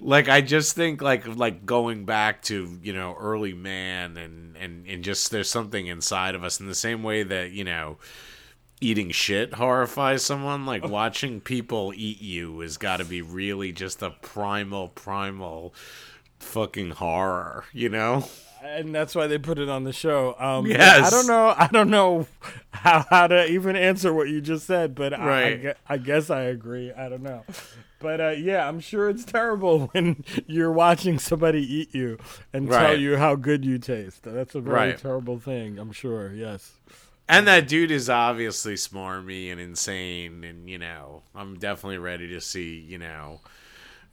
like 0.00 0.28
i 0.28 0.40
just 0.40 0.76
think 0.76 1.02
like 1.02 1.26
like 1.26 1.66
going 1.66 2.04
back 2.04 2.40
to 2.42 2.78
you 2.84 2.92
know 2.92 3.16
early 3.18 3.52
man 3.52 4.16
and 4.16 4.56
and 4.56 4.86
and 4.86 5.02
just 5.02 5.32
there's 5.32 5.50
something 5.50 5.86
inside 5.86 6.34
of 6.34 6.44
us. 6.44 6.60
In 6.60 6.66
the 6.66 6.74
same 6.74 7.02
way 7.02 7.22
that 7.22 7.50
you 7.50 7.64
know 7.64 7.98
eating 8.80 9.10
shit 9.10 9.54
horrifies 9.54 10.24
someone 10.24 10.64
like 10.64 10.84
oh. 10.84 10.88
watching 10.88 11.40
people 11.40 11.92
eat 11.96 12.22
you 12.22 12.60
has 12.60 12.76
got 12.76 12.98
to 12.98 13.04
be 13.04 13.20
really 13.20 13.72
just 13.72 14.02
a 14.02 14.10
primal 14.22 14.88
primal 14.88 15.74
fucking 16.38 16.90
horror 16.90 17.64
you 17.72 17.88
know 17.88 18.24
and 18.62 18.94
that's 18.94 19.14
why 19.14 19.26
they 19.26 19.38
put 19.38 19.58
it 19.58 19.68
on 19.68 19.84
the 19.84 19.92
show. 19.92 20.34
Um, 20.38 20.66
Yes. 20.66 21.06
I 21.06 21.10
don't 21.10 21.26
know. 21.26 21.54
I 21.56 21.68
don't 21.72 21.90
know 21.90 22.26
how, 22.70 23.04
how 23.10 23.26
to 23.26 23.46
even 23.46 23.76
answer 23.76 24.12
what 24.12 24.28
you 24.28 24.40
just 24.40 24.66
said, 24.66 24.94
but 24.94 25.12
I, 25.12 25.16
I, 25.16 25.26
Right. 25.26 25.76
I 25.88 25.96
guess 25.98 26.30
I 26.30 26.42
agree. 26.42 26.92
I 26.92 27.08
don't 27.08 27.22
know, 27.22 27.44
but 28.00 28.20
uh, 28.20 28.28
yeah, 28.30 28.68
I'm 28.68 28.80
sure 28.80 29.08
it's 29.08 29.24
terrible 29.24 29.86
when 29.92 30.24
you're 30.46 30.72
watching 30.72 31.18
somebody 31.18 31.60
eat 31.62 31.94
you 31.94 32.18
and 32.52 32.68
tell 32.70 32.96
you 32.98 33.16
how 33.16 33.34
good 33.34 33.64
you 33.64 33.78
taste. 33.78 34.22
That's 34.22 34.54
a 34.54 34.60
very 34.60 34.74
Right. 34.90 34.98
terrible 34.98 35.38
thing. 35.38 35.78
I'm 35.78 35.92
sure. 35.92 36.32
Yes. 36.32 36.72
And 37.30 37.46
that 37.46 37.68
dude 37.68 37.90
is 37.90 38.08
obviously 38.08 38.74
smarmy 38.74 39.52
and 39.52 39.60
insane, 39.60 40.44
and 40.44 40.68
you 40.70 40.78
know, 40.78 41.22
I'm 41.34 41.58
definitely 41.58 41.98
ready 41.98 42.28
to 42.28 42.40
see, 42.40 42.76
you 42.78 42.96
know, 42.96 43.40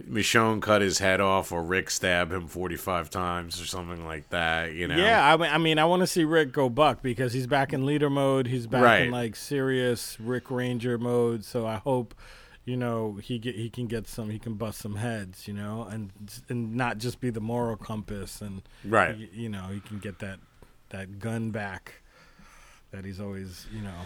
Michonne 0.03 0.61
cut 0.61 0.81
his 0.81 0.99
head 0.99 1.21
off 1.21 1.51
or 1.51 1.63
Rick 1.63 1.89
stab 1.89 2.31
him 2.31 2.47
45 2.47 3.09
times 3.09 3.61
or 3.61 3.65
something 3.65 4.05
like 4.05 4.29
that, 4.29 4.73
you 4.73 4.87
know. 4.87 4.97
Yeah, 4.97 5.33
I 5.33 5.37
mean, 5.37 5.49
I 5.51 5.57
mean, 5.57 5.79
I 5.79 5.85
want 5.85 6.01
to 6.01 6.07
see 6.07 6.23
Rick 6.25 6.51
go 6.51 6.69
buck 6.69 7.01
because 7.01 7.31
he's 7.33 7.47
back 7.47 7.71
in 7.73 7.85
leader 7.85 8.09
mode. 8.09 8.47
He's 8.47 8.67
back 8.67 8.83
Right. 8.83 9.03
in 9.03 9.11
like 9.11 9.35
serious 9.35 10.19
Rick 10.19 10.51
Ranger 10.51 10.97
mode. 10.97 11.45
So 11.45 11.65
I 11.65 11.77
hope, 11.77 12.13
you 12.65 12.75
know, 12.75 13.19
he 13.23 13.39
get 13.39 13.55
he 13.55 13.69
can 13.69 13.87
get 13.87 14.05
some, 14.07 14.29
he 14.29 14.37
can 14.37 14.55
bust 14.55 14.79
some 14.79 14.95
heads, 14.97 15.47
you 15.47 15.53
know, 15.53 15.87
and 15.89 16.11
and 16.49 16.75
not 16.75 16.97
just 16.97 17.21
be 17.21 17.29
the 17.29 17.41
moral 17.41 17.77
compass, 17.77 18.41
and 18.41 18.63
Right. 18.83 19.17
y- 19.17 19.29
you 19.33 19.49
know, 19.49 19.67
he 19.71 19.79
can 19.79 19.99
get 19.99 20.19
that 20.19 20.39
that 20.89 21.19
gun 21.19 21.51
back 21.51 22.01
that 22.91 23.05
he's 23.05 23.19
always, 23.19 23.65
you 23.73 23.81
know. 23.81 24.01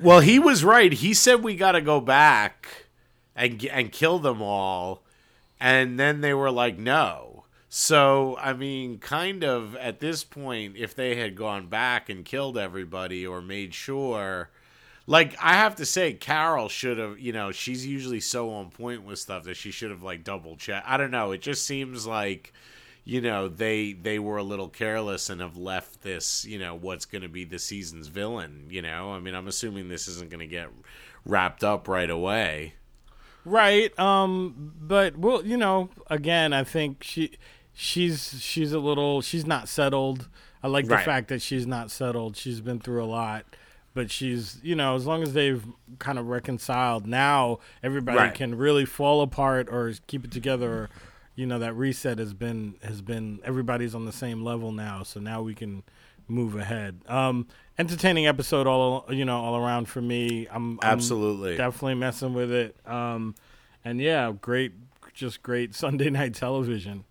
Well, 0.00 0.20
he 0.20 0.38
was 0.38 0.64
right. 0.64 0.92
He 0.92 1.12
said 1.14 1.42
we 1.42 1.54
got 1.54 1.72
to 1.72 1.80
go 1.82 2.00
back 2.00 2.86
and 3.36 3.62
and 3.66 3.92
kill 3.92 4.18
them 4.18 4.40
all, 4.42 5.02
and 5.60 5.98
then 5.98 6.20
they 6.20 6.34
were 6.34 6.50
like, 6.50 6.78
no. 6.78 7.44
So 7.68 8.36
I 8.38 8.52
mean, 8.52 8.98
kind 8.98 9.42
of 9.42 9.74
at 9.76 10.00
this 10.00 10.22
point, 10.22 10.76
if 10.76 10.94
they 10.94 11.16
had 11.16 11.34
gone 11.34 11.66
back 11.66 12.08
and 12.08 12.24
killed 12.24 12.56
everybody 12.56 13.26
or 13.26 13.42
made 13.42 13.74
sure, 13.74 14.50
like 15.06 15.36
I 15.42 15.54
have 15.54 15.74
to 15.76 15.86
say, 15.86 16.12
Carol 16.12 16.68
should 16.68 16.98
have. 16.98 17.18
You 17.18 17.32
know, 17.32 17.50
she's 17.50 17.84
usually 17.86 18.20
so 18.20 18.50
on 18.50 18.70
point 18.70 19.02
with 19.02 19.18
stuff 19.18 19.44
that 19.44 19.56
she 19.56 19.72
should 19.72 19.90
have 19.90 20.02
like 20.02 20.22
double 20.22 20.56
checked. 20.56 20.88
I 20.88 20.96
don't 20.96 21.10
know. 21.10 21.32
It 21.32 21.42
just 21.42 21.66
seems 21.66 22.06
like 22.06 22.52
you 23.04 23.20
know 23.20 23.48
they 23.48 23.92
they 23.92 24.18
were 24.18 24.38
a 24.38 24.42
little 24.42 24.68
careless 24.68 25.30
and 25.30 25.40
have 25.40 25.56
left 25.56 26.02
this 26.02 26.44
you 26.44 26.58
know 26.58 26.74
what's 26.74 27.04
going 27.04 27.22
to 27.22 27.28
be 27.28 27.44
the 27.44 27.58
season's 27.58 28.08
villain 28.08 28.66
you 28.70 28.80
know 28.80 29.12
i 29.12 29.20
mean 29.20 29.34
i'm 29.34 29.46
assuming 29.46 29.88
this 29.88 30.08
isn't 30.08 30.30
going 30.30 30.40
to 30.40 30.46
get 30.46 30.68
wrapped 31.26 31.62
up 31.62 31.86
right 31.86 32.10
away 32.10 32.72
Right. 33.44 33.96
Um. 33.98 34.72
But 34.80 35.16
well, 35.18 35.44
you 35.44 35.56
know, 35.56 35.90
again, 36.08 36.52
I 36.52 36.64
think 36.64 37.02
she, 37.02 37.32
she's 37.72 38.40
she's 38.40 38.72
a 38.72 38.78
little 38.78 39.20
she's 39.20 39.46
not 39.46 39.68
settled. 39.68 40.28
I 40.62 40.68
like 40.68 40.86
the 40.86 40.94
Right. 40.94 41.04
fact 41.04 41.28
that 41.28 41.42
she's 41.42 41.66
not 41.66 41.90
settled. 41.90 42.36
She's 42.36 42.60
been 42.60 42.80
through 42.80 43.04
a 43.04 43.06
lot, 43.06 43.44
but 43.92 44.10
she's 44.10 44.58
you 44.62 44.74
know 44.74 44.94
as 44.96 45.06
long 45.06 45.22
as 45.22 45.34
they've 45.34 45.64
kind 45.98 46.18
of 46.18 46.28
reconciled 46.28 47.06
now, 47.06 47.58
everybody 47.82 48.18
Right. 48.18 48.34
can 48.34 48.54
really 48.56 48.86
fall 48.86 49.20
apart 49.22 49.68
or 49.70 49.92
keep 50.06 50.24
it 50.24 50.30
together. 50.30 50.72
Or, 50.72 50.90
you 51.36 51.46
know 51.46 51.58
that 51.58 51.74
reset 51.74 52.18
has 52.18 52.32
been 52.32 52.76
has 52.82 53.02
been 53.02 53.40
everybody's 53.44 53.94
on 53.94 54.04
the 54.06 54.12
same 54.12 54.42
level 54.44 54.70
now, 54.72 55.02
so 55.02 55.18
now 55.20 55.42
we 55.42 55.52
can 55.54 55.82
move 56.28 56.54
ahead. 56.56 57.00
Um, 57.08 57.46
entertaining 57.78 58.26
episode 58.26 58.66
all 58.66 59.04
you 59.10 59.24
know 59.24 59.38
all 59.40 59.56
around 59.56 59.88
for 59.88 60.00
me. 60.00 60.46
I'm, 60.50 60.78
I'm 60.82 60.88
absolutely 60.92 61.56
definitely 61.56 61.94
messing 61.94 62.34
with 62.34 62.50
it. 62.52 62.76
Um, 62.86 63.34
and 63.84 64.00
yeah, 64.00 64.32
great, 64.40 64.72
just 65.12 65.42
great 65.42 65.74
Sunday 65.84 66.10
night 66.10 66.34
television. 66.34 67.04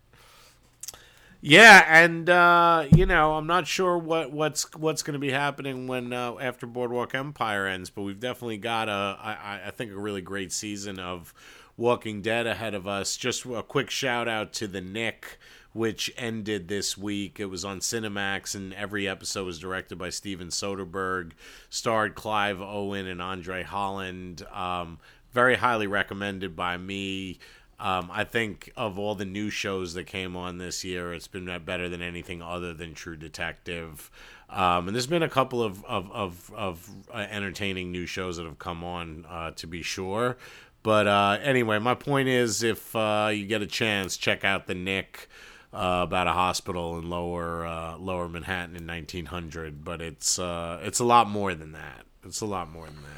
yeah 1.40 1.84
and 1.86 2.30
uh 2.30 2.86
you 2.90 3.04
know 3.04 3.34
i'm 3.34 3.46
not 3.46 3.66
sure 3.66 3.98
what 3.98 4.32
what's 4.32 4.74
what's 4.76 5.02
going 5.02 5.12
to 5.12 5.18
be 5.18 5.30
happening 5.30 5.86
when 5.86 6.10
uh, 6.12 6.34
after 6.40 6.66
boardwalk 6.66 7.14
empire 7.14 7.66
ends 7.66 7.90
but 7.90 8.00
we've 8.02 8.20
definitely 8.20 8.56
got 8.56 8.88
a 8.88 9.18
I, 9.20 9.32
I- 9.32 9.60
I 9.66 9.70
think 9.70 9.92
a 9.92 9.98
really 9.98 10.22
great 10.22 10.52
season 10.52 10.98
of 10.98 11.34
walking 11.76 12.22
dead 12.22 12.46
ahead 12.46 12.72
of 12.74 12.86
us 12.86 13.16
just 13.16 13.44
a 13.44 13.62
quick 13.62 13.90
shout 13.90 14.26
out 14.28 14.52
to 14.54 14.66
the 14.66 14.80
Knick 14.80 15.38
which 15.74 16.10
ended 16.16 16.68
this 16.68 16.96
week. 16.96 17.38
It 17.38 17.46
was 17.46 17.64
on 17.64 17.80
Cinemax, 17.80 18.54
and 18.54 18.72
every 18.72 19.06
episode 19.06 19.44
was 19.44 19.58
directed 19.58 19.98
by 19.98 20.08
Steven 20.08 20.48
Soderbergh, 20.48 21.32
starred 21.68 22.14
Clive 22.14 22.62
Owen 22.62 23.06
and 23.06 23.20
Andre 23.20 23.64
Holland. 23.64 24.46
Um, 24.52 24.98
very 25.32 25.56
highly 25.56 25.88
recommended 25.88 26.54
by 26.56 26.78
me. 26.78 27.40
Um, 27.80 28.08
I 28.12 28.22
think 28.22 28.72
of 28.76 29.00
all 29.00 29.16
the 29.16 29.24
new 29.24 29.50
shows 29.50 29.94
that 29.94 30.04
came 30.04 30.36
on 30.36 30.58
this 30.58 30.84
year, 30.84 31.12
it's 31.12 31.26
been 31.26 31.46
better 31.64 31.88
than 31.88 32.00
anything 32.00 32.40
other 32.40 32.72
than 32.72 32.94
True 32.94 33.16
Detective. 33.16 34.12
Um, 34.48 34.86
and 34.86 34.94
there's 34.94 35.08
been 35.08 35.24
a 35.24 35.28
couple 35.28 35.60
of 35.60 35.84
of 35.86 36.10
of, 36.12 36.52
of 36.54 36.88
uh, 37.12 37.26
entertaining 37.28 37.90
new 37.90 38.06
shows 38.06 38.36
that 38.36 38.44
have 38.44 38.60
come 38.60 38.84
on, 38.84 39.26
uh, 39.28 39.50
to 39.56 39.66
be 39.66 39.82
sure. 39.82 40.36
But 40.84 41.08
uh, 41.08 41.38
anyway, 41.42 41.80
my 41.80 41.94
point 41.94 42.28
is, 42.28 42.62
if 42.62 42.94
uh, 42.94 43.30
you 43.32 43.46
get 43.46 43.60
a 43.60 43.66
chance, 43.66 44.16
check 44.16 44.44
out 44.44 44.68
the 44.68 44.74
Knick 44.74 45.28
uh, 45.74 46.00
about 46.04 46.26
a 46.26 46.32
hospital 46.32 46.98
in 46.98 47.10
lower 47.10 47.66
uh, 47.66 47.96
lower 47.98 48.28
Manhattan 48.28 48.76
in 48.76 48.86
1900. 48.86 49.84
But 49.84 50.00
it's 50.00 50.38
uh, 50.38 50.80
it's 50.82 51.00
a 51.00 51.04
lot 51.04 51.28
more 51.28 51.54
than 51.54 51.72
that. 51.72 52.04
It's 52.24 52.40
a 52.40 52.46
lot 52.46 52.70
more 52.70 52.86
than 52.86 53.02
that. 53.02 53.10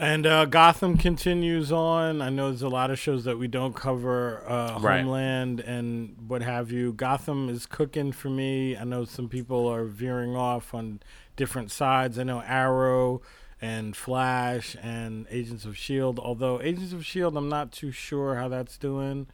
And 0.00 0.26
uh, 0.28 0.44
Gotham 0.44 0.96
continues 0.96 1.72
on. 1.72 2.22
I 2.22 2.30
know 2.30 2.50
there's 2.50 2.62
a 2.62 2.68
lot 2.68 2.92
of 2.92 3.00
shows 3.00 3.24
that 3.24 3.36
we 3.36 3.48
don't 3.48 3.74
cover, 3.74 4.44
uh, 4.48 4.78
Right. 4.78 4.98
Homeland 5.00 5.58
and 5.58 6.14
what 6.28 6.40
have 6.40 6.70
you. 6.70 6.92
Gotham 6.92 7.48
is 7.48 7.66
cooking 7.66 8.12
for 8.12 8.30
me. 8.30 8.76
I 8.76 8.84
know 8.84 9.04
some 9.04 9.28
people 9.28 9.66
are 9.66 9.86
veering 9.86 10.36
off 10.36 10.72
on 10.72 11.00
different 11.34 11.72
sides. 11.72 12.16
I 12.16 12.22
know 12.22 12.42
Arrow 12.46 13.22
and 13.60 13.96
Flash 13.96 14.76
and 14.80 15.26
Agents 15.30 15.64
of 15.64 15.76
Shield. 15.76 16.20
Although 16.20 16.62
Agents 16.62 16.92
of 16.92 17.04
Shield, 17.04 17.36
I'm 17.36 17.48
not 17.48 17.72
too 17.72 17.90
sure 17.90 18.36
how 18.36 18.46
that's 18.46 18.78
doing. 18.78 19.26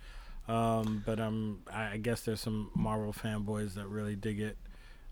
Um, 0.49 1.03
but 1.07 1.21
um, 1.21 1.61
I 1.73 1.97
guess 1.97 2.23
there's 2.23 2.41
some 2.41 2.71
Marvel 2.75 3.13
fanboys 3.13 3.75
that 3.75 3.87
really 3.87 4.17
dig 4.17 4.41
it. 4.41 4.57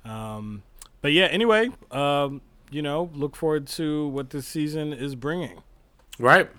Um, 0.04 0.62
but 1.00 1.12
yeah, 1.12 1.26
anyway, 1.26 1.70
um, 1.90 2.42
you 2.70 2.82
know, 2.82 3.10
look 3.14 3.36
forward 3.36 3.66
to 3.68 4.08
what 4.08 4.30
this 4.30 4.46
season 4.46 4.92
is 4.92 5.14
bringing. 5.14 5.62
Right. 6.18 6.50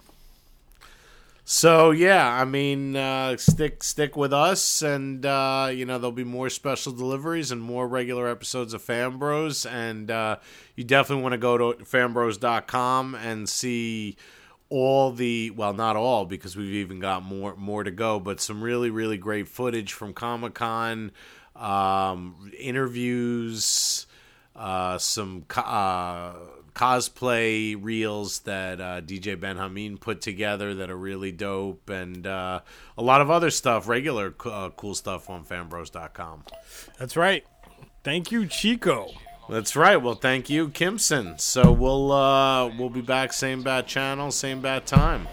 So 1.45 1.91
yeah, 1.91 2.25
I 2.25 2.45
mean, 2.45 2.95
uh, 2.95 3.35
stick 3.35 3.83
stick 3.83 4.15
with 4.15 4.31
us, 4.31 4.81
and 4.81 5.25
uh, 5.25 5.69
you 5.73 5.85
know 5.85 5.97
there'll 5.97 6.13
be 6.13 6.23
more 6.23 6.49
special 6.49 6.93
deliveries 6.93 7.51
and 7.51 7.61
more 7.61 7.85
regular 7.85 8.29
episodes 8.29 8.73
of 8.73 8.81
Fan 8.81 9.17
Bros. 9.17 9.65
And 9.65 10.09
uh, 10.09 10.37
you 10.77 10.85
definitely 10.85 11.21
want 11.21 11.33
to 11.33 11.37
go 11.37 11.57
to 11.73 11.83
fanbros.com 11.83 13.15
and 13.15 13.49
see 13.49 14.15
all 14.73 15.11
the 15.11 15.51
well, 15.51 15.73
not 15.73 15.95
all 15.95 16.25
because 16.25 16.55
we've 16.55 16.73
even 16.73 16.99
got 16.99 17.23
more 17.23 17.55
more 17.55 17.83
to 17.83 17.91
go, 17.91 18.19
but 18.19 18.41
some 18.41 18.63
really 18.63 18.89
really 18.89 19.17
great 19.17 19.47
footage 19.47 19.93
from 19.93 20.13
Comic 20.13 20.55
Con, 20.55 21.11
um, 21.55 22.51
interviews, 22.59 24.07
uh, 24.55 24.97
some. 24.97 25.43
co- 25.47 25.61
Uh, 25.61 26.33
cosplay 26.73 27.77
reels 27.79 28.39
that 28.39 28.81
uh, 28.81 28.99
DJ 28.99 29.39
Ben 29.39 29.57
Hameen 29.57 29.99
put 29.99 30.21
together 30.21 30.73
that 30.73 30.89
are 30.89 30.97
really 30.97 31.31
dope, 31.31 31.87
and 31.87 32.25
uh, 32.25 32.61
a 32.97 33.03
lot 33.03 33.21
of 33.21 33.29
other 33.29 33.51
stuff, 33.51 33.87
regular 33.87 34.33
uh, 34.43 34.71
cool 34.75 34.95
stuff 34.95 35.29
on 35.29 35.45
fanbros.com. 35.45 36.43
That's 36.97 37.15
right. 37.15 37.45
Thank 38.03 38.31
you, 38.31 38.47
Chico. 38.47 39.11
That's 39.49 39.75
right. 39.75 39.97
Well, 39.97 40.15
thank 40.15 40.49
you, 40.49 40.69
Kimson. 40.69 41.39
So 41.39 41.71
we'll 41.71 42.11
uh, 42.11 42.69
we'll 42.77 42.89
be 42.89 43.01
back, 43.01 43.33
same 43.33 43.61
bad 43.61 43.87
channel, 43.87 44.31
same 44.31 44.61
bad 44.61 44.85
time. 44.85 45.27